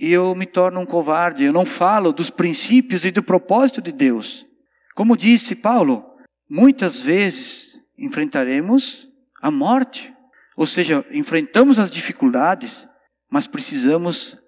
eu 0.00 0.34
me 0.34 0.46
torno 0.46 0.80
um 0.80 0.86
covarde, 0.86 1.44
eu 1.44 1.52
não 1.52 1.66
falo 1.66 2.12
dos 2.12 2.30
princípios 2.30 3.04
e 3.04 3.10
do 3.10 3.22
propósito 3.22 3.82
de 3.82 3.92
Deus. 3.92 4.46
Como 4.94 5.16
disse 5.16 5.54
Paulo, 5.54 6.04
muitas 6.48 7.00
vezes 7.00 7.78
enfrentaremos 7.98 9.06
a 9.42 9.50
morte, 9.50 10.12
ou 10.56 10.66
seja, 10.66 11.04
enfrentamos 11.10 11.78
as 11.78 11.90
dificuldades, 11.90 12.88
mas 13.30 13.46
precisamos 13.46 14.38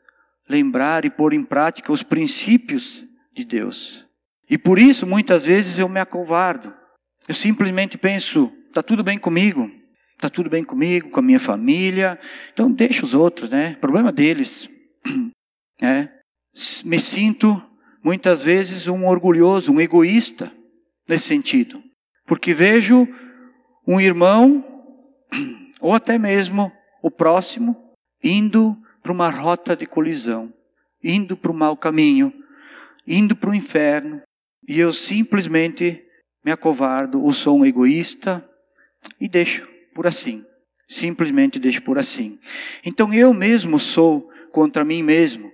lembrar 0.49 1.04
e 1.04 1.11
pôr 1.11 1.32
em 1.32 1.44
prática 1.44 1.92
os 1.92 2.02
princípios 2.02 3.04
de 3.35 3.44
Deus. 3.44 4.06
E 4.49 4.59
por 4.59 4.78
isso, 4.78 5.06
muitas 5.06 5.44
vezes, 5.44 5.78
eu 5.78 5.88
me 5.88 6.00
acovardo. 6.00 6.75
Eu 7.28 7.35
simplesmente 7.35 7.97
penso, 7.97 8.52
está 8.68 8.82
tudo 8.82 9.02
bem 9.02 9.18
comigo, 9.18 9.71
está 10.14 10.28
tudo 10.28 10.50
bem 10.50 10.64
comigo, 10.64 11.11
com 11.11 11.21
a 11.21 11.23
minha 11.23 11.40
família, 11.40 12.18
então 12.52 12.71
deixa 12.71 13.04
os 13.04 13.14
outros, 13.14 13.49
né? 13.49 13.76
Problema 13.80 14.12
deles. 14.12 14.68
É. 15.83 16.09
Me 16.85 16.99
sinto 16.99 17.62
muitas 18.03 18.43
vezes 18.43 18.87
um 18.87 19.07
orgulhoso, 19.07 19.73
um 19.73 19.81
egoísta 19.81 20.53
nesse 21.09 21.25
sentido, 21.25 21.83
porque 22.27 22.55
vejo 22.55 23.09
um 23.87 24.01
irmão 24.01 24.65
ou 25.81 25.93
até 25.93 26.17
mesmo 26.19 26.73
o 27.03 27.11
próximo 27.11 27.77
indo 28.23 28.77
para 29.03 29.12
uma 29.12 29.29
rota 29.29 29.75
de 29.75 29.85
colisão, 29.85 30.53
indo 31.03 31.37
para 31.37 31.51
o 31.51 31.55
mau 31.55 31.77
caminho, 31.77 32.33
indo 33.07 33.35
para 33.35 33.51
o 33.51 33.55
inferno, 33.55 34.23
e 34.69 34.79
eu 34.79 34.93
simplesmente 34.93 36.01
me 36.45 36.53
acovardo 36.53 37.23
ou 37.23 37.33
sou 37.33 37.59
um 37.59 37.67
egoísta 37.67 38.49
e 39.21 39.29
deixo 39.29 39.67
por 39.95 40.07
assim. 40.07 40.45
Simplesmente 40.89 41.59
deixo 41.59 41.83
por 41.83 41.99
assim. 41.99 42.39
Então 42.85 43.12
eu 43.12 43.33
mesmo 43.35 43.81
sou 43.81 44.31
contra 44.53 44.85
mim 44.85 45.03
mesmo. 45.03 45.51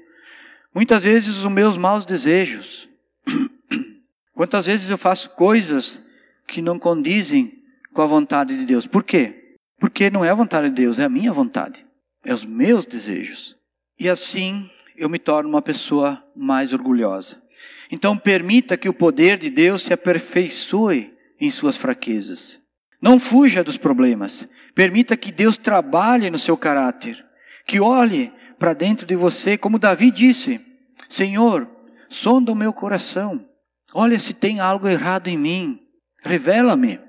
Muitas 0.79 1.03
vezes 1.03 1.39
os 1.39 1.51
meus 1.51 1.77
maus 1.77 2.07
desejos. 2.07 2.89
Quantas 4.33 4.67
vezes 4.67 4.89
eu 4.89 4.97
faço 4.97 5.31
coisas 5.31 6.01
que 6.47 6.63
não 6.63 6.79
condizem 6.79 7.65
com 7.93 8.01
a 8.01 8.07
vontade 8.07 8.57
de 8.57 8.65
Deus. 8.65 8.87
Por 8.87 9.03
quê? 9.03 9.57
Porque 9.81 10.09
não 10.09 10.25
é 10.25 10.31
a 10.31 10.37
vontade 10.37 10.69
de 10.69 10.77
Deus, 10.77 11.01
é 11.01 11.03
a 11.03 11.09
minha 11.09 11.33
vontade. 11.33 11.85
É 12.25 12.33
os 12.33 12.45
meus 12.45 12.87
desejos. 12.87 13.57
E 13.99 14.09
assim 14.09 14.71
eu 14.97 15.09
me 15.09 15.19
torno 15.19 15.49
uma 15.49 15.61
pessoa 15.61 16.23
mais 16.37 16.73
orgulhosa. 16.73 17.43
Então 17.91 18.17
permita 18.17 18.77
que 18.77 18.89
o 18.89 18.95
poder 18.95 19.37
de 19.37 19.51
Deus 19.51 19.83
se 19.83 19.93
aperfeiçoe 19.93 21.13
em 21.41 21.51
suas 21.51 21.77
fraquezas. 21.77 22.57
Não 23.03 23.19
fuja 23.19 23.65
dos 23.65 23.77
problemas. 23.77 24.49
Permita 24.77 25.17
que 25.17 25.33
Deus 25.33 25.57
trabalhe 25.57 26.31
no 26.31 26.39
seu 26.39 26.57
caráter. 26.57 27.27
Que 27.67 27.81
olhe 27.81 28.33
para 28.61 28.75
dentro 28.75 29.05
de 29.05 29.17
você, 29.17 29.59
como 29.59 29.77
Davi 29.77 30.13
disse: 30.13 30.68
Senhor, 31.09 31.69
sonda 32.09 32.52
o 32.52 32.57
meu 32.57 32.73
coração. 32.73 33.47
Olha 33.93 34.19
se 34.19 34.33
tem 34.33 34.61
algo 34.61 34.88
errado 34.88 35.28
em 35.28 35.37
mim. 35.37 35.81
Revela-me, 36.23 37.00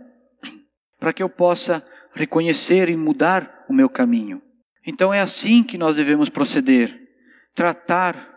para 1.00 1.14
que 1.14 1.24
eu 1.24 1.30
possa 1.30 1.86
reconhecer 2.14 2.90
e 2.90 2.98
mudar 2.98 3.66
o 3.70 3.74
meu 3.74 3.90
caminho. 3.90 4.42
Então 4.86 5.14
é 5.14 5.20
assim 5.20 5.64
que 5.64 5.78
nós 5.78 5.96
devemos 5.96 6.30
proceder: 6.30 7.00
tratar 7.54 8.30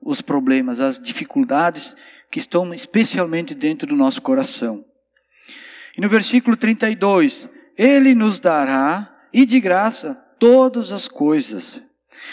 os 0.00 0.20
problemas, 0.20 0.80
as 0.80 0.98
dificuldades 0.98 1.96
que 2.30 2.38
estão 2.38 2.72
especialmente 2.74 3.54
dentro 3.54 3.88
do 3.88 3.96
nosso 3.96 4.20
coração. 4.20 4.84
E 5.96 6.00
no 6.00 6.08
versículo 6.08 6.56
32, 6.56 7.48
Ele 7.76 8.14
nos 8.14 8.38
dará, 8.38 9.14
e 9.32 9.44
de 9.44 9.60
graça, 9.60 10.14
todas 10.38 10.92
as 10.92 11.08
coisas. 11.08 11.82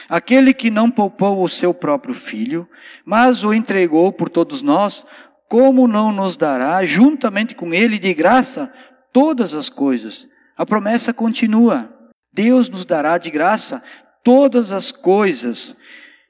Aquele 0.07 0.53
que 0.53 0.69
não 0.69 0.89
poupou 0.89 1.43
o 1.43 1.49
seu 1.49 1.73
próprio 1.73 2.13
filho, 2.13 2.67
mas 3.05 3.43
o 3.43 3.53
entregou 3.53 4.11
por 4.11 4.29
todos 4.29 4.61
nós, 4.61 5.05
como 5.47 5.87
não 5.87 6.11
nos 6.11 6.35
dará, 6.35 6.83
juntamente 6.85 7.55
com 7.55 7.73
ele, 7.73 7.99
de 7.99 8.13
graça, 8.13 8.71
todas 9.11 9.53
as 9.53 9.69
coisas? 9.69 10.27
A 10.57 10.65
promessa 10.65 11.13
continua. 11.13 11.91
Deus 12.33 12.69
nos 12.69 12.85
dará 12.85 13.17
de 13.17 13.29
graça 13.29 13.81
todas 14.23 14.71
as 14.71 14.91
coisas. 14.91 15.75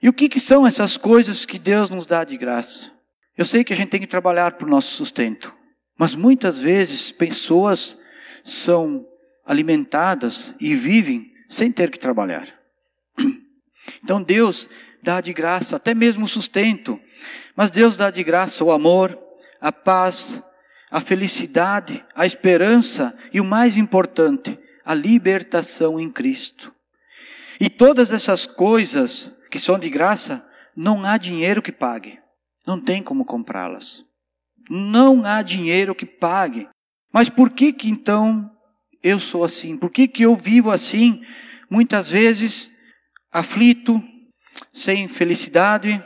E 0.02 0.10
o 0.10 0.14
que, 0.14 0.30
que 0.30 0.40
são 0.40 0.68
essas 0.68 0.98
coisas 0.98 1.46
que 1.46 1.58
Deus 1.58 1.90
nos 1.90 2.06
dá 2.06 2.24
de 2.24 2.38
graça? 2.38 2.92
Eu 3.38 3.46
sei 3.46 3.64
que 3.64 3.74
a 3.74 3.76
gente 3.76 3.90
tem 3.90 4.00
que 4.00 4.08
trabalhar 4.08 4.52
para 4.52 4.68
o 4.68 4.70
nosso 4.70 4.92
sustento. 4.96 5.54
Mas 5.98 6.14
muitas 6.14 6.60
vezes 6.60 7.12
pessoas 7.12 7.98
são 8.44 9.06
alimentadas 9.46 10.54
e 10.60 10.76
vivem 10.76 11.32
sem 11.50 11.72
ter 11.72 11.90
que 11.90 12.00
trabalhar. 12.00 12.48
Então 14.06 14.22
Deus 14.22 14.70
dá 15.02 15.20
de 15.20 15.34
graça 15.34 15.78
até 15.78 15.96
mesmo 15.96 16.26
o 16.26 16.30
sustento, 16.30 17.02
mas 17.56 17.72
Deus 17.72 17.98
dá 17.98 18.12
de 18.12 18.24
graça 18.24 18.64
o 18.64 18.72
amor, 18.72 19.18
a 19.60 19.72
paz, 19.72 20.40
a 20.92 21.02
felicidade, 21.02 22.06
a 22.14 22.24
esperança 22.24 23.18
e 23.34 23.42
o 23.42 23.44
mais 23.44 23.78
importante, 23.78 24.60
a 24.86 24.94
libertação 24.94 26.00
em 26.00 26.12
Cristo. 26.12 26.72
E 27.60 27.68
todas 27.68 28.12
essas 28.12 28.46
coisas 28.46 29.34
que 29.50 29.58
são 29.58 29.80
de 29.80 29.90
graça, 29.90 30.46
não 30.76 31.04
há 31.04 31.18
dinheiro 31.18 31.60
que 31.60 31.72
pague. 31.72 32.20
Não 32.68 32.80
tem 32.80 33.02
como 33.02 33.26
comprá-las. 33.26 34.06
Não 34.70 35.26
há 35.26 35.42
dinheiro 35.42 35.96
que 35.96 36.06
pague. 36.06 36.68
Mas 37.12 37.28
por 37.28 37.50
que 37.50 37.74
que 37.74 37.90
então 37.90 38.52
eu 39.02 39.20
sou 39.20 39.44
assim? 39.44 39.76
Por 39.76 39.90
que 39.90 40.08
que 40.08 40.22
eu 40.22 40.36
vivo 40.36 40.70
assim? 40.70 41.24
Muitas 41.72 42.08
vezes 42.08 42.70
aflito, 43.36 44.02
sem 44.72 45.10
felicidade, 45.10 46.02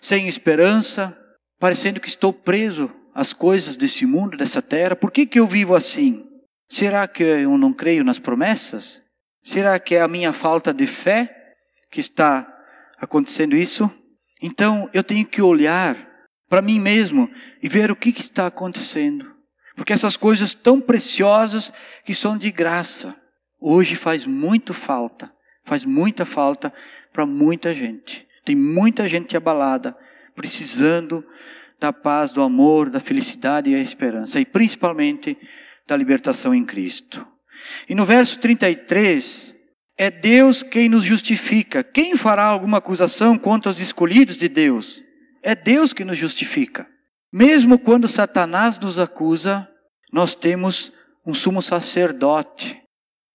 sem 0.00 0.26
esperança, 0.26 1.16
parecendo 1.56 2.00
que 2.00 2.08
estou 2.08 2.32
preso 2.32 2.90
às 3.14 3.32
coisas 3.32 3.76
desse 3.76 4.04
mundo, 4.04 4.36
dessa 4.36 4.60
terra. 4.60 4.96
Por 4.96 5.12
que 5.12 5.24
que 5.24 5.38
eu 5.38 5.46
vivo 5.46 5.76
assim? 5.76 6.26
Será 6.68 7.06
que 7.06 7.22
eu 7.22 7.56
não 7.56 7.72
creio 7.72 8.02
nas 8.02 8.18
promessas? 8.18 9.00
Será 9.44 9.78
que 9.78 9.94
é 9.94 10.00
a 10.00 10.08
minha 10.08 10.32
falta 10.32 10.74
de 10.74 10.88
fé 10.88 11.54
que 11.88 12.00
está 12.00 12.52
acontecendo 12.98 13.54
isso? 13.54 13.88
Então 14.42 14.90
eu 14.92 15.04
tenho 15.04 15.24
que 15.24 15.40
olhar 15.40 15.96
para 16.48 16.62
mim 16.62 16.80
mesmo 16.80 17.30
e 17.62 17.68
ver 17.68 17.92
o 17.92 17.96
que, 17.96 18.10
que 18.10 18.22
está 18.22 18.48
acontecendo. 18.48 19.32
Porque 19.76 19.92
essas 19.92 20.16
coisas 20.16 20.52
tão 20.52 20.80
preciosas 20.80 21.72
que 22.04 22.12
são 22.12 22.36
de 22.36 22.50
graça, 22.50 23.14
hoje 23.60 23.94
faz 23.94 24.26
muito 24.26 24.74
falta, 24.74 25.32
faz 25.64 25.84
muita 25.84 26.24
falta 26.24 26.72
para 27.12 27.26
muita 27.26 27.74
gente. 27.74 28.26
Tem 28.44 28.56
muita 28.56 29.08
gente 29.08 29.36
abalada, 29.36 29.96
precisando 30.34 31.24
da 31.78 31.92
paz, 31.92 32.32
do 32.32 32.42
amor, 32.42 32.90
da 32.90 33.00
felicidade 33.00 33.70
e 33.70 33.74
da 33.74 33.80
esperança, 33.80 34.40
e 34.40 34.44
principalmente 34.44 35.36
da 35.86 35.96
libertação 35.96 36.54
em 36.54 36.64
Cristo. 36.64 37.26
E 37.88 37.94
no 37.94 38.04
verso 38.04 38.38
33, 38.38 39.54
é 39.96 40.10
Deus 40.10 40.62
quem 40.62 40.88
nos 40.88 41.04
justifica. 41.04 41.82
Quem 41.82 42.16
fará 42.16 42.44
alguma 42.44 42.78
acusação 42.78 43.38
contra 43.38 43.70
os 43.70 43.80
escolhidos 43.80 44.36
de 44.36 44.48
Deus? 44.48 45.02
É 45.42 45.54
Deus 45.54 45.92
que 45.92 46.04
nos 46.04 46.16
justifica. 46.16 46.86
Mesmo 47.32 47.78
quando 47.78 48.08
Satanás 48.08 48.78
nos 48.78 48.98
acusa, 48.98 49.68
nós 50.12 50.34
temos 50.34 50.92
um 51.26 51.34
sumo 51.34 51.62
sacerdote, 51.62 52.80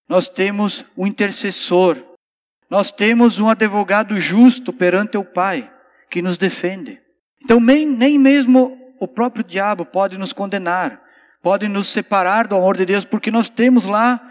nós 0.07 0.29
temos 0.29 0.85
um 0.95 1.07
intercessor, 1.07 1.97
nós 2.69 2.91
temos 2.91 3.39
um 3.39 3.49
advogado 3.49 4.17
justo 4.17 4.73
perante 4.73 5.17
o 5.17 5.23
Pai 5.23 5.71
que 6.09 6.21
nos 6.21 6.37
defende. 6.37 6.99
Então, 7.43 7.59
nem, 7.59 7.85
nem 7.85 8.17
mesmo 8.17 8.77
o 8.99 9.07
próprio 9.07 9.43
diabo 9.43 9.85
pode 9.85 10.17
nos 10.17 10.33
condenar, 10.33 11.01
pode 11.41 11.67
nos 11.67 11.87
separar 11.87 12.47
do 12.47 12.55
amor 12.55 12.75
de 12.75 12.85
Deus, 12.85 13.05
porque 13.05 13.31
nós 13.31 13.49
temos 13.49 13.85
lá 13.85 14.21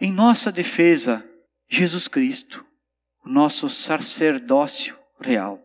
em 0.00 0.12
nossa 0.12 0.50
defesa 0.50 1.24
Jesus 1.68 2.08
Cristo, 2.08 2.64
o 3.24 3.28
nosso 3.28 3.68
sacerdócio 3.68 4.96
real. 5.20 5.60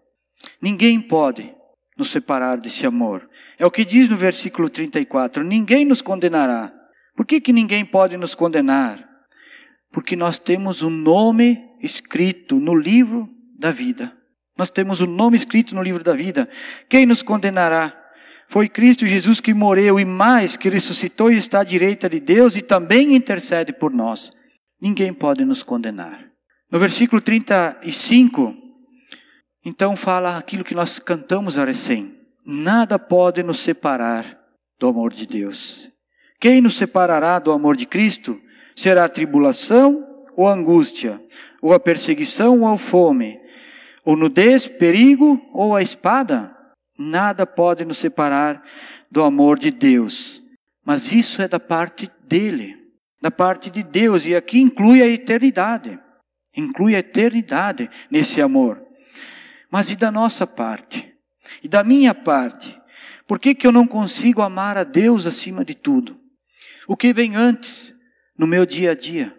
Ninguém 0.61 0.99
pode 1.01 1.53
nos 1.97 2.11
separar 2.11 2.57
desse 2.57 2.85
amor. 2.85 3.27
É 3.57 3.65
o 3.65 3.71
que 3.71 3.85
diz 3.85 4.09
no 4.09 4.15
versículo 4.15 4.69
34: 4.69 5.43
ninguém 5.43 5.85
nos 5.85 6.01
condenará. 6.01 6.73
Por 7.15 7.25
que, 7.25 7.39
que 7.39 7.53
ninguém 7.53 7.85
pode 7.85 8.17
nos 8.17 8.33
condenar? 8.33 9.07
Porque 9.91 10.15
nós 10.15 10.39
temos 10.39 10.81
um 10.81 10.89
nome 10.89 11.59
escrito 11.81 12.59
no 12.59 12.75
livro 12.75 13.29
da 13.57 13.71
vida. 13.71 14.15
Nós 14.57 14.69
temos 14.69 15.01
o 15.01 15.07
nome 15.07 15.37
escrito 15.37 15.73
no 15.73 15.81
livro 15.81 16.03
da 16.03 16.13
vida. 16.13 16.47
Quem 16.89 17.05
nos 17.05 17.21
condenará? 17.21 17.97
Foi 18.47 18.67
Cristo 18.67 19.07
Jesus 19.07 19.39
que 19.39 19.53
morreu 19.53 19.99
e 19.99 20.05
mais 20.05 20.57
que 20.57 20.69
ressuscitou 20.69 21.31
e 21.31 21.37
está 21.37 21.61
à 21.61 21.63
direita 21.63 22.09
de 22.09 22.19
Deus 22.19 22.55
e 22.55 22.61
também 22.61 23.15
intercede 23.15 23.71
por 23.71 23.91
nós. 23.91 24.31
Ninguém 24.79 25.13
pode 25.13 25.45
nos 25.45 25.63
condenar. 25.63 26.25
No 26.69 26.77
versículo 26.77 27.21
35, 27.21 28.53
então 29.63 29.95
fala 29.95 30.37
aquilo 30.37 30.63
que 30.63 30.75
nós 30.75 30.99
cantamos 30.99 31.57
a 31.57 31.65
recém. 31.65 32.15
Nada 32.45 32.99
pode 32.99 33.41
nos 33.43 33.59
separar 33.59 34.37
do 34.79 34.87
amor 34.87 35.13
de 35.13 35.25
Deus. 35.27 35.89
Quem 36.39 36.59
nos 36.59 36.75
separará 36.75 37.39
do 37.39 37.51
amor 37.51 37.77
de 37.77 37.85
Cristo? 37.85 38.39
Será 38.75 39.05
a 39.05 39.09
tribulação 39.09 40.03
ou 40.35 40.47
a 40.47 40.53
angústia, 40.53 41.21
ou 41.61 41.73
a 41.73 41.79
perseguição 41.79 42.61
ou 42.61 42.67
a 42.67 42.77
fome, 42.77 43.39
ou 44.03 44.15
nudez, 44.15 44.67
perigo 44.67 45.39
ou 45.53 45.75
a 45.75 45.81
espada? 45.81 46.55
Nada 46.97 47.45
pode 47.45 47.85
nos 47.85 47.97
separar 47.97 48.63
do 49.09 49.23
amor 49.23 49.59
de 49.59 49.71
Deus. 49.71 50.41
Mas 50.83 51.11
isso 51.11 51.41
é 51.41 51.47
da 51.47 51.59
parte 51.59 52.11
dele, 52.23 52.75
da 53.21 53.29
parte 53.29 53.69
de 53.69 53.83
Deus, 53.83 54.25
e 54.25 54.35
aqui 54.35 54.59
inclui 54.59 55.01
a 55.01 55.07
eternidade. 55.07 55.99
Inclui 56.55 56.95
a 56.95 56.99
eternidade 56.99 57.89
nesse 58.09 58.41
amor. 58.41 58.81
Mas 59.69 59.89
e 59.89 59.95
da 59.95 60.11
nossa 60.11 60.45
parte? 60.45 61.13
E 61.63 61.67
da 61.67 61.83
minha 61.83 62.13
parte? 62.13 62.77
Por 63.27 63.39
que, 63.39 63.55
que 63.55 63.65
eu 63.65 63.71
não 63.71 63.87
consigo 63.87 64.41
amar 64.41 64.77
a 64.77 64.83
Deus 64.83 65.25
acima 65.25 65.63
de 65.63 65.75
tudo? 65.75 66.19
O 66.87 66.97
que 66.97 67.13
vem 67.13 67.35
antes 67.35 67.93
no 68.37 68.45
meu 68.45 68.65
dia 68.65 68.91
a 68.91 68.95
dia? 68.95 69.33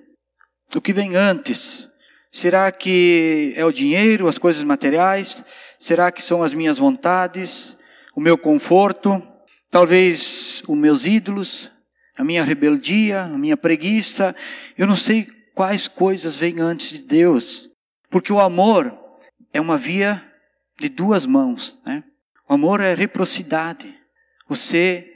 O 0.74 0.80
que 0.80 0.92
vem 0.92 1.16
antes? 1.16 1.91
Será 2.32 2.72
que 2.72 3.52
é 3.54 3.64
o 3.64 3.70
dinheiro, 3.70 4.26
as 4.26 4.38
coisas 4.38 4.64
materiais? 4.64 5.44
Será 5.78 6.10
que 6.10 6.22
são 6.22 6.42
as 6.42 6.54
minhas 6.54 6.78
vontades, 6.78 7.76
o 8.16 8.22
meu 8.22 8.38
conforto? 8.38 9.22
Talvez 9.70 10.62
os 10.66 10.76
meus 10.76 11.04
ídolos, 11.04 11.70
a 12.16 12.24
minha 12.24 12.42
rebeldia, 12.42 13.24
a 13.24 13.38
minha 13.38 13.56
preguiça? 13.56 14.34
Eu 14.78 14.86
não 14.86 14.96
sei 14.96 15.28
quais 15.54 15.86
coisas 15.86 16.38
vêm 16.38 16.58
antes 16.58 16.92
de 16.92 17.00
Deus. 17.00 17.68
Porque 18.08 18.32
o 18.32 18.40
amor 18.40 18.98
é 19.52 19.60
uma 19.60 19.76
via 19.76 20.24
de 20.80 20.88
duas 20.88 21.26
mãos. 21.26 21.78
Né? 21.84 22.02
O 22.48 22.54
amor 22.54 22.80
é 22.80 22.94
reciprocidade. 22.94 23.94
Você 24.48 25.06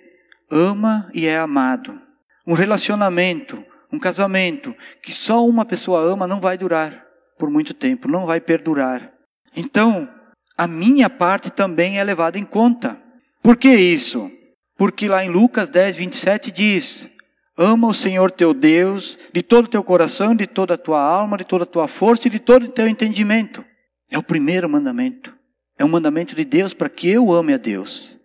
ama 0.50 1.10
e 1.14 1.26
é 1.26 1.38
amado. 1.38 1.98
Um 2.46 2.52
relacionamento, 2.52 3.64
um 3.90 3.98
casamento 3.98 4.76
que 5.02 5.12
só 5.12 5.46
uma 5.46 5.64
pessoa 5.64 6.02
ama 6.02 6.26
não 6.26 6.40
vai 6.40 6.58
durar 6.58 7.05
por 7.38 7.50
muito 7.50 7.74
tempo, 7.74 8.08
não 8.08 8.26
vai 8.26 8.40
perdurar. 8.40 9.12
Então, 9.54 10.08
a 10.56 10.66
minha 10.66 11.10
parte 11.10 11.50
também 11.50 11.98
é 11.98 12.04
levada 12.04 12.38
em 12.38 12.44
conta. 12.44 13.00
Por 13.42 13.56
que 13.56 13.74
isso? 13.74 14.30
Porque 14.76 15.08
lá 15.08 15.24
em 15.24 15.30
Lucas 15.30 15.68
10, 15.68 15.96
27 15.96 16.50
diz: 16.50 17.08
Ama 17.56 17.88
o 17.88 17.94
Senhor 17.94 18.30
teu 18.30 18.52
Deus 18.52 19.18
de 19.32 19.42
todo 19.42 19.64
o 19.66 19.68
teu 19.68 19.82
coração, 19.82 20.34
de 20.34 20.46
toda 20.46 20.74
a 20.74 20.78
tua 20.78 21.00
alma, 21.00 21.38
de 21.38 21.44
toda 21.44 21.64
a 21.64 21.66
tua 21.66 21.88
força 21.88 22.28
e 22.28 22.30
de 22.30 22.38
todo 22.38 22.64
o 22.64 22.72
teu 22.72 22.86
entendimento. 22.86 23.64
É 24.10 24.18
o 24.18 24.22
primeiro 24.22 24.68
mandamento. 24.68 25.34
É 25.78 25.84
um 25.84 25.88
mandamento 25.88 26.34
de 26.34 26.44
Deus 26.44 26.72
para 26.72 26.88
que 26.88 27.08
eu 27.08 27.32
ame 27.32 27.52
a 27.52 27.58
Deus. 27.58 28.16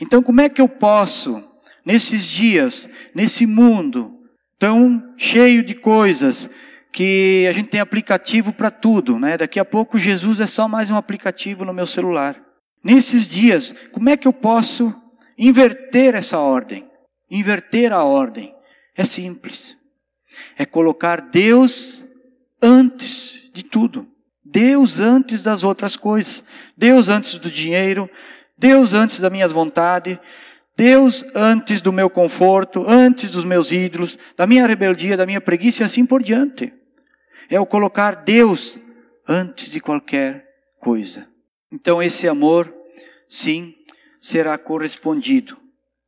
Então, 0.00 0.22
como 0.22 0.40
é 0.40 0.48
que 0.48 0.60
eu 0.60 0.68
posso, 0.68 1.42
nesses 1.84 2.26
dias, 2.26 2.88
nesse 3.14 3.46
mundo 3.46 4.14
tão 4.58 5.14
cheio 5.16 5.62
de 5.62 5.74
coisas, 5.74 6.48
que 6.92 7.46
a 7.48 7.52
gente 7.52 7.68
tem 7.68 7.80
aplicativo 7.80 8.52
para 8.52 8.70
tudo, 8.70 9.18
né? 9.18 9.36
Daqui 9.36 9.60
a 9.60 9.64
pouco 9.64 9.98
Jesus 9.98 10.40
é 10.40 10.46
só 10.46 10.66
mais 10.66 10.90
um 10.90 10.96
aplicativo 10.96 11.64
no 11.64 11.72
meu 11.72 11.86
celular. 11.86 12.40
Nesses 12.82 13.26
dias, 13.28 13.74
como 13.92 14.08
é 14.08 14.16
que 14.16 14.26
eu 14.26 14.32
posso 14.32 14.94
inverter 15.36 16.14
essa 16.14 16.38
ordem? 16.38 16.88
Inverter 17.30 17.92
a 17.92 18.02
ordem. 18.02 18.54
É 18.96 19.04
simples. 19.04 19.76
É 20.56 20.64
colocar 20.64 21.20
Deus 21.20 22.04
antes 22.62 23.50
de 23.52 23.62
tudo. 23.62 24.06
Deus 24.44 24.98
antes 24.98 25.42
das 25.42 25.62
outras 25.62 25.96
coisas. 25.96 26.42
Deus 26.76 27.08
antes 27.08 27.38
do 27.38 27.50
dinheiro. 27.50 28.08
Deus 28.56 28.92
antes 28.92 29.20
das 29.20 29.30
minhas 29.30 29.52
vontades. 29.52 30.18
Deus 30.78 31.24
antes 31.34 31.80
do 31.80 31.92
meu 31.92 32.08
conforto, 32.08 32.84
antes 32.86 33.30
dos 33.32 33.44
meus 33.44 33.72
ídolos, 33.72 34.16
da 34.36 34.46
minha 34.46 34.64
rebeldia, 34.64 35.16
da 35.16 35.26
minha 35.26 35.40
preguiça 35.40 35.82
e 35.82 35.84
assim 35.84 36.06
por 36.06 36.22
diante. 36.22 36.72
É 37.48 37.58
o 37.58 37.66
colocar 37.66 38.16
Deus 38.16 38.78
antes 39.26 39.70
de 39.70 39.80
qualquer 39.80 40.46
coisa. 40.80 41.26
Então 41.72 42.02
esse 42.02 42.28
amor, 42.28 42.72
sim, 43.28 43.74
será 44.20 44.56
correspondido 44.58 45.56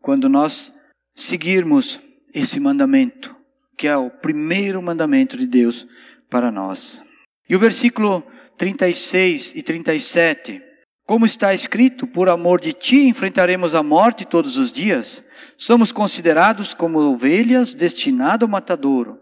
quando 0.01 0.29
nós 0.29 0.73
seguirmos 1.15 2.01
esse 2.33 2.59
mandamento, 2.61 3.35
que 3.77 3.87
é 3.87 3.97
o 3.97 4.11
primeiro 4.11 4.81
mandamento 4.83 5.37
de 5.37 5.47
Deus 5.47 5.87
para 6.29 6.51
nós. 6.51 7.03
E 7.49 7.57
o 7.57 7.59
versículo 7.59 8.23
36 8.57 9.53
e 9.55 9.63
37 9.63 10.71
como 11.11 11.27
está 11.27 11.53
escrito, 11.53 12.07
por 12.07 12.29
amor 12.29 12.61
de 12.61 12.73
ti 12.73 13.09
enfrentaremos 13.09 13.75
a 13.75 13.83
morte 13.83 14.25
todos 14.25 14.57
os 14.57 14.71
dias. 14.71 15.25
Somos 15.57 15.91
considerados 15.91 16.73
como 16.73 17.01
ovelhas 17.01 17.75
destinadas 17.75 18.47
ao 18.47 18.49
matadouro. 18.49 19.19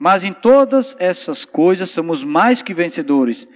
Mas 0.00 0.24
em 0.24 0.32
todas 0.32 0.96
essas 0.98 1.44
coisas 1.44 1.90
somos 1.90 2.24
mais 2.24 2.62
que 2.62 2.72
vencedores, 2.72 3.46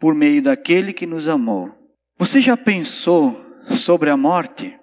por 0.00 0.16
meio 0.16 0.42
daquele 0.42 0.92
que 0.92 1.06
nos 1.06 1.28
amou. 1.28 1.72
Você 2.18 2.40
já 2.40 2.56
pensou 2.56 3.40
sobre 3.76 4.10
a 4.10 4.16
morte? 4.16 4.76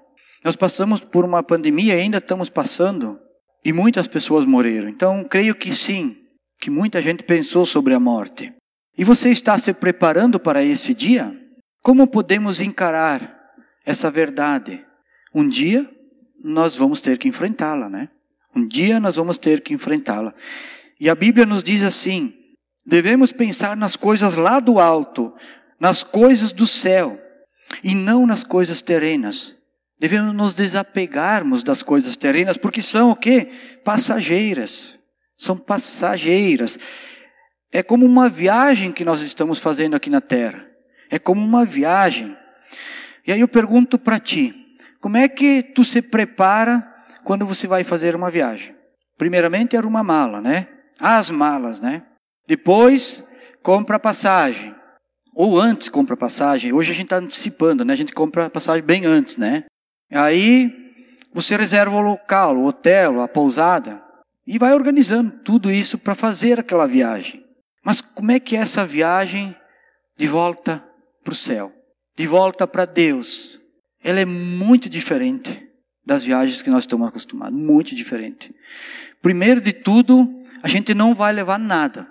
Nós 0.45 0.55
passamos 0.55 1.01
por 1.01 1.25
uma 1.25 1.43
pandemia 1.43 1.97
e 1.97 1.99
ainda 1.99 2.19
estamos 2.19 2.49
passando, 2.49 3.19
e 3.65 3.73
muitas 3.73 4.07
pessoas 4.07 4.45
morreram. 4.45 4.87
Então, 4.87 5.25
creio 5.25 5.53
que 5.53 5.73
sim, 5.73 6.15
que 6.57 6.69
muita 6.69 7.01
gente 7.01 7.23
pensou 7.23 7.65
sobre 7.65 7.93
a 7.93 7.99
morte. 7.99 8.53
E 8.97 9.03
você 9.03 9.29
está 9.29 9.57
se 9.57 9.73
preparando 9.73 10.39
para 10.39 10.63
esse 10.63 10.93
dia? 10.93 11.37
Como 11.81 12.07
podemos 12.07 12.61
encarar 12.61 13.37
essa 13.85 14.09
verdade? 14.09 14.81
Um 15.35 15.49
dia 15.49 15.85
nós 16.41 16.77
vamos 16.77 17.01
ter 17.01 17.17
que 17.17 17.27
enfrentá-la, 17.27 17.89
né? 17.89 18.07
Um 18.55 18.65
dia 18.65 19.01
nós 19.01 19.17
vamos 19.17 19.37
ter 19.37 19.61
que 19.61 19.73
enfrentá-la. 19.73 20.33
E 20.99 21.09
a 21.09 21.15
Bíblia 21.15 21.45
nos 21.45 21.63
diz 21.63 21.83
assim: 21.83 22.33
devemos 22.85 23.31
pensar 23.31 23.75
nas 23.75 23.95
coisas 23.95 24.35
lá 24.35 24.59
do 24.59 24.79
alto, 24.79 25.33
nas 25.79 26.03
coisas 26.03 26.51
do 26.51 26.67
céu, 26.67 27.19
e 27.83 27.95
não 27.95 28.25
nas 28.25 28.43
coisas 28.43 28.81
terrenas. 28.81 29.55
Devemos 29.99 30.33
nos 30.33 30.53
desapegarmos 30.53 31.63
das 31.63 31.81
coisas 31.81 32.17
terrenas, 32.17 32.57
porque 32.57 32.81
são 32.81 33.11
o 33.11 33.15
quê? 33.15 33.49
Passageiras. 33.83 34.93
São 35.37 35.57
passageiras. 35.57 36.77
É 37.71 37.81
como 37.81 38.05
uma 38.05 38.29
viagem 38.29 38.91
que 38.91 39.05
nós 39.05 39.21
estamos 39.21 39.59
fazendo 39.59 39.95
aqui 39.95 40.09
na 40.09 40.21
terra. 40.21 40.65
É 41.09 41.17
como 41.17 41.41
uma 41.41 41.65
viagem. 41.65 42.35
E 43.25 43.31
aí 43.31 43.39
eu 43.39 43.47
pergunto 43.47 43.97
para 43.97 44.19
ti, 44.19 44.53
como 44.99 45.17
é 45.17 45.27
que 45.27 45.63
tu 45.63 45.83
se 45.85 46.01
prepara 46.01 46.85
quando 47.23 47.45
você 47.45 47.67
vai 47.67 47.83
fazer 47.83 48.15
uma 48.15 48.29
viagem? 48.29 48.75
Primeiramente 49.17 49.75
era 49.75 49.87
uma 49.87 50.03
mala, 50.03 50.41
né? 50.41 50.67
As 51.05 51.29
malas, 51.29 51.81
né? 51.81 52.01
Depois 52.47 53.21
compra 53.61 53.99
passagem. 53.99 54.73
Ou 55.35 55.59
antes 55.59 55.89
compra 55.89 56.15
passagem. 56.15 56.71
Hoje 56.71 56.91
a 56.91 56.95
gente 56.95 57.07
está 57.07 57.17
antecipando, 57.17 57.83
né? 57.83 57.91
A 57.91 57.97
gente 57.97 58.13
compra 58.13 58.45
a 58.45 58.49
passagem 58.49 58.81
bem 58.81 59.05
antes, 59.05 59.35
né? 59.35 59.65
Aí 60.09 60.71
você 61.33 61.57
reserva 61.57 61.93
o 61.93 61.99
local, 61.99 62.55
o 62.55 62.67
hotel, 62.67 63.19
a 63.19 63.27
pousada. 63.27 64.01
E 64.47 64.57
vai 64.57 64.73
organizando 64.73 65.29
tudo 65.43 65.69
isso 65.69 65.97
para 65.97 66.15
fazer 66.15 66.57
aquela 66.57 66.87
viagem. 66.87 67.43
Mas 67.83 67.99
como 67.99 68.31
é 68.31 68.39
que 68.39 68.55
é 68.55 68.59
essa 68.59 68.85
viagem 68.85 69.53
de 70.17 70.27
volta 70.29 70.81
para 71.21 71.33
o 71.33 71.35
céu, 71.35 71.73
de 72.15 72.25
volta 72.25 72.65
para 72.65 72.85
Deus, 72.85 73.59
ela 74.01 74.21
é 74.21 74.25
muito 74.25 74.87
diferente 74.87 75.67
das 76.05 76.23
viagens 76.23 76.61
que 76.61 76.69
nós 76.69 76.83
estamos 76.83 77.09
acostumados, 77.09 77.59
muito 77.59 77.93
diferente. 77.93 78.55
Primeiro 79.21 79.59
de 79.59 79.73
tudo, 79.73 80.42
a 80.63 80.69
gente 80.69 80.93
não 80.93 81.13
vai 81.13 81.33
levar 81.33 81.59
nada. 81.59 82.07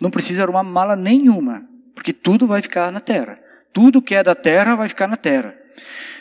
Não 0.00 0.10
precisa 0.10 0.48
uma 0.48 0.62
mala 0.62 0.94
nenhuma, 0.94 1.64
porque 1.94 2.12
tudo 2.12 2.46
vai 2.46 2.62
ficar 2.62 2.92
na 2.92 3.00
terra. 3.00 3.38
Tudo 3.72 4.00
que 4.00 4.14
é 4.14 4.22
da 4.22 4.34
terra 4.34 4.76
vai 4.76 4.88
ficar 4.88 5.08
na 5.08 5.16
terra. 5.16 5.54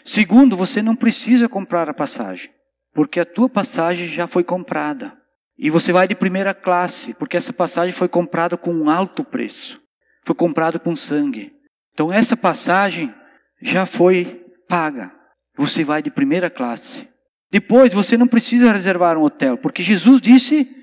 Segundo, 0.04 0.58
você 0.58 0.82
não 0.82 0.96
precisa 0.96 1.48
comprar 1.48 1.88
a 1.88 1.94
passagem, 1.94 2.50
porque 2.94 3.20
a 3.20 3.26
tua 3.26 3.48
passagem 3.48 4.10
já 4.10 4.26
foi 4.26 4.44
comprada. 4.44 5.14
E 5.58 5.70
você 5.70 5.92
vai 5.92 6.08
de 6.08 6.16
primeira 6.16 6.54
classe, 6.54 7.14
porque 7.14 7.38
essa 7.38 7.54
passagem 7.54 7.94
foi 7.94 8.08
comprada 8.08 8.58
com 8.58 8.74
um 8.74 8.90
alto 8.90 9.24
preço. 9.24 9.80
Foi 10.26 10.34
comprada 10.34 10.80
com 10.80 10.96
sangue. 10.96 11.54
Então 11.94 12.12
essa 12.12 12.36
passagem 12.36 13.14
já 13.62 13.86
foi 13.86 14.44
paga. 14.68 15.12
Você 15.56 15.84
vai 15.84 16.02
de 16.02 16.10
primeira 16.10 16.50
classe. 16.50 17.08
Depois 17.52 17.94
você 17.94 18.18
não 18.18 18.28
precisa 18.28 18.72
reservar 18.72 19.18
um 19.18 19.24
hotel, 19.24 19.58
porque 19.58 19.84
Jesus 19.84 20.22
disse, 20.22 20.79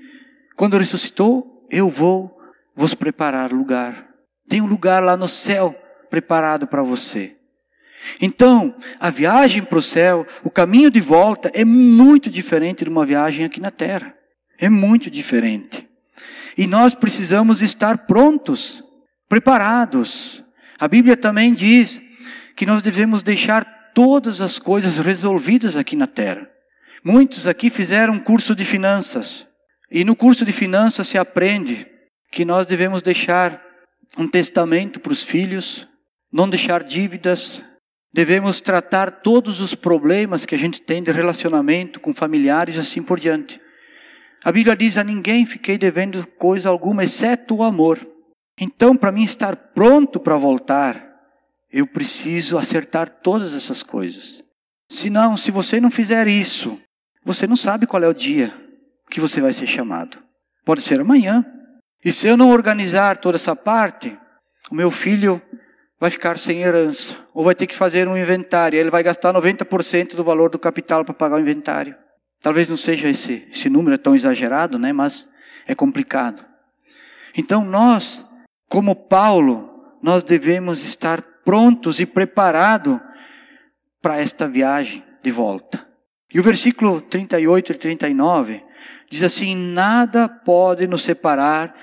quando 0.56 0.78
ressuscitou, 0.78 1.66
eu 1.70 1.88
vou 1.88 2.36
vos 2.74 2.94
preparar 2.94 3.52
lugar. 3.52 4.08
Tem 4.48 4.60
um 4.60 4.66
lugar 4.66 5.02
lá 5.02 5.16
no 5.16 5.28
céu 5.28 5.74
preparado 6.10 6.66
para 6.66 6.82
você. 6.82 7.36
Então, 8.20 8.76
a 9.00 9.10
viagem 9.10 9.62
para 9.62 9.78
o 9.78 9.82
céu, 9.82 10.26
o 10.44 10.50
caminho 10.50 10.90
de 10.90 11.00
volta 11.00 11.50
é 11.52 11.64
muito 11.64 12.30
diferente 12.30 12.84
de 12.84 12.90
uma 12.90 13.04
viagem 13.04 13.44
aqui 13.44 13.60
na 13.60 13.70
terra. 13.70 14.14
É 14.58 14.68
muito 14.68 15.10
diferente. 15.10 15.88
E 16.56 16.66
nós 16.66 16.94
precisamos 16.94 17.60
estar 17.60 18.06
prontos, 18.06 18.82
preparados, 19.28 20.44
a 20.78 20.86
Bíblia 20.86 21.16
também 21.16 21.54
diz 21.54 22.00
que 22.54 22.66
nós 22.66 22.82
devemos 22.82 23.22
deixar 23.22 23.64
todas 23.94 24.40
as 24.40 24.58
coisas 24.58 24.98
resolvidas 24.98 25.76
aqui 25.76 25.96
na 25.96 26.06
terra. 26.06 26.48
Muitos 27.02 27.46
aqui 27.46 27.70
fizeram 27.70 28.14
um 28.14 28.20
curso 28.20 28.54
de 28.54 28.64
finanças. 28.64 29.45
E 29.90 30.04
no 30.04 30.16
curso 30.16 30.44
de 30.44 30.52
finanças 30.52 31.06
se 31.06 31.16
aprende 31.16 31.86
que 32.32 32.44
nós 32.44 32.66
devemos 32.66 33.02
deixar 33.02 33.62
um 34.18 34.26
testamento 34.26 34.98
para 34.98 35.12
os 35.12 35.22
filhos, 35.22 35.86
não 36.32 36.48
deixar 36.48 36.82
dívidas, 36.82 37.62
devemos 38.12 38.60
tratar 38.60 39.10
todos 39.10 39.60
os 39.60 39.74
problemas 39.74 40.44
que 40.44 40.54
a 40.54 40.58
gente 40.58 40.82
tem 40.82 41.02
de 41.02 41.12
relacionamento 41.12 42.00
com 42.00 42.12
familiares 42.12 42.74
e 42.74 42.78
assim 42.78 43.02
por 43.02 43.20
diante. 43.20 43.60
A 44.44 44.50
Bíblia 44.50 44.76
diz: 44.76 44.96
A 44.96 45.04
ninguém 45.04 45.46
fiquei 45.46 45.78
devendo 45.78 46.26
coisa 46.36 46.68
alguma, 46.68 47.04
exceto 47.04 47.56
o 47.56 47.62
amor. 47.62 48.04
Então, 48.58 48.96
para 48.96 49.12
mim 49.12 49.24
estar 49.24 49.54
pronto 49.54 50.18
para 50.18 50.36
voltar, 50.36 51.06
eu 51.70 51.86
preciso 51.86 52.58
acertar 52.58 53.08
todas 53.08 53.54
essas 53.54 53.82
coisas. 53.82 54.42
Se 54.88 55.10
não, 55.10 55.36
se 55.36 55.50
você 55.50 55.80
não 55.80 55.90
fizer 55.90 56.26
isso, 56.26 56.80
você 57.24 57.46
não 57.46 57.56
sabe 57.56 57.86
qual 57.86 58.02
é 58.02 58.08
o 58.08 58.14
dia 58.14 58.65
que 59.10 59.20
você 59.20 59.40
vai 59.40 59.52
ser 59.52 59.66
chamado. 59.66 60.18
Pode 60.64 60.82
ser 60.82 61.00
amanhã. 61.00 61.44
E 62.04 62.12
se 62.12 62.26
eu 62.26 62.36
não 62.36 62.50
organizar 62.50 63.16
toda 63.18 63.36
essa 63.36 63.54
parte, 63.54 64.16
o 64.70 64.74
meu 64.74 64.90
filho 64.90 65.40
vai 65.98 66.10
ficar 66.10 66.38
sem 66.38 66.62
herança, 66.62 67.16
ou 67.32 67.44
vai 67.44 67.54
ter 67.54 67.66
que 67.66 67.74
fazer 67.74 68.06
um 68.06 68.16
inventário, 68.16 68.78
ele 68.78 68.90
vai 68.90 69.02
gastar 69.02 69.32
90% 69.32 70.14
do 70.14 70.22
valor 70.22 70.50
do 70.50 70.58
capital 70.58 71.04
para 71.04 71.14
pagar 71.14 71.36
o 71.36 71.40
inventário. 71.40 71.96
Talvez 72.40 72.68
não 72.68 72.76
seja 72.76 73.08
esse, 73.08 73.46
esse 73.50 73.70
número 73.70 73.94
é 73.94 73.98
tão 73.98 74.14
exagerado, 74.14 74.78
né? 74.78 74.92
mas 74.92 75.28
é 75.66 75.74
complicado. 75.74 76.44
Então 77.36 77.64
nós, 77.64 78.26
como 78.68 78.94
Paulo, 78.94 79.96
nós 80.02 80.22
devemos 80.22 80.84
estar 80.84 81.22
prontos 81.44 81.98
e 81.98 82.06
preparados 82.06 82.98
para 84.02 84.18
esta 84.18 84.46
viagem 84.46 85.02
de 85.22 85.30
volta. 85.30 85.86
E 86.32 86.38
o 86.38 86.42
versículo 86.42 87.00
38 87.00 87.72
e 87.72 87.74
39 87.74 88.65
diz 89.10 89.22
assim: 89.22 89.54
Nada 89.54 90.28
pode 90.28 90.86
nos 90.86 91.02
separar 91.02 91.74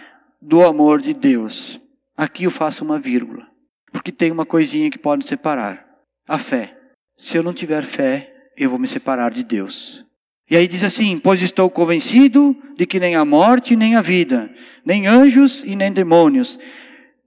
do 0.41 0.63
amor 0.63 1.01
de 1.01 1.13
Deus. 1.13 1.79
Aqui 2.15 2.43
eu 2.43 2.51
faço 2.51 2.83
uma 2.83 2.99
vírgula, 2.99 3.47
porque 3.91 4.11
tem 4.11 4.31
uma 4.31 4.45
coisinha 4.45 4.89
que 4.89 4.97
pode 4.97 5.25
separar: 5.25 5.85
a 6.27 6.37
fé. 6.37 6.77
Se 7.17 7.37
eu 7.37 7.43
não 7.43 7.53
tiver 7.53 7.83
fé, 7.83 8.33
eu 8.57 8.69
vou 8.69 8.79
me 8.79 8.87
separar 8.87 9.31
de 9.31 9.43
Deus. 9.43 10.03
E 10.49 10.57
aí 10.57 10.67
diz 10.67 10.83
assim: 10.83 11.17
Pois 11.19 11.41
estou 11.41 11.69
convencido 11.69 12.55
de 12.75 12.85
que 12.85 12.99
nem 12.99 13.15
a 13.15 13.25
morte, 13.25 13.75
nem 13.75 13.95
a 13.95 14.01
vida, 14.01 14.49
nem 14.85 15.07
anjos 15.07 15.63
e 15.65 15.75
nem 15.75 15.91
demônios, 15.91 16.59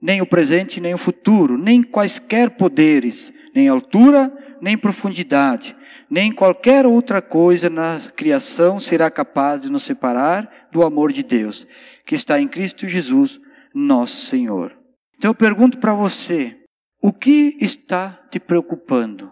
nem 0.01 0.21
o 0.21 0.25
presente, 0.25 0.79
nem 0.79 0.93
o 0.93 0.97
futuro, 0.97 1.57
nem 1.57 1.81
quaisquer 1.81 2.51
poderes, 2.51 3.33
nem 3.53 3.67
altura, 3.67 4.31
nem 4.61 4.77
profundidade, 4.77 5.75
nem 6.09 6.31
qualquer 6.31 6.85
outra 6.85 7.21
coisa 7.21 7.69
na 7.69 7.99
criação 8.15 8.79
será 8.79 9.11
capaz 9.11 9.61
de 9.61 9.69
nos 9.69 9.83
separar 9.83 10.69
do 10.71 10.83
amor 10.83 11.11
de 11.11 11.23
Deus, 11.23 11.67
que 12.05 12.15
está 12.15 12.39
em 12.39 12.47
Cristo 12.47 12.87
Jesus, 12.87 13.39
nosso 13.73 14.25
Senhor. 14.25 14.75
Então 15.17 15.31
eu 15.31 15.35
pergunto 15.35 15.77
para 15.77 15.93
você: 15.93 16.57
o 17.01 17.11
que 17.11 17.57
está 17.59 18.19
te 18.31 18.39
preocupando? 18.39 19.31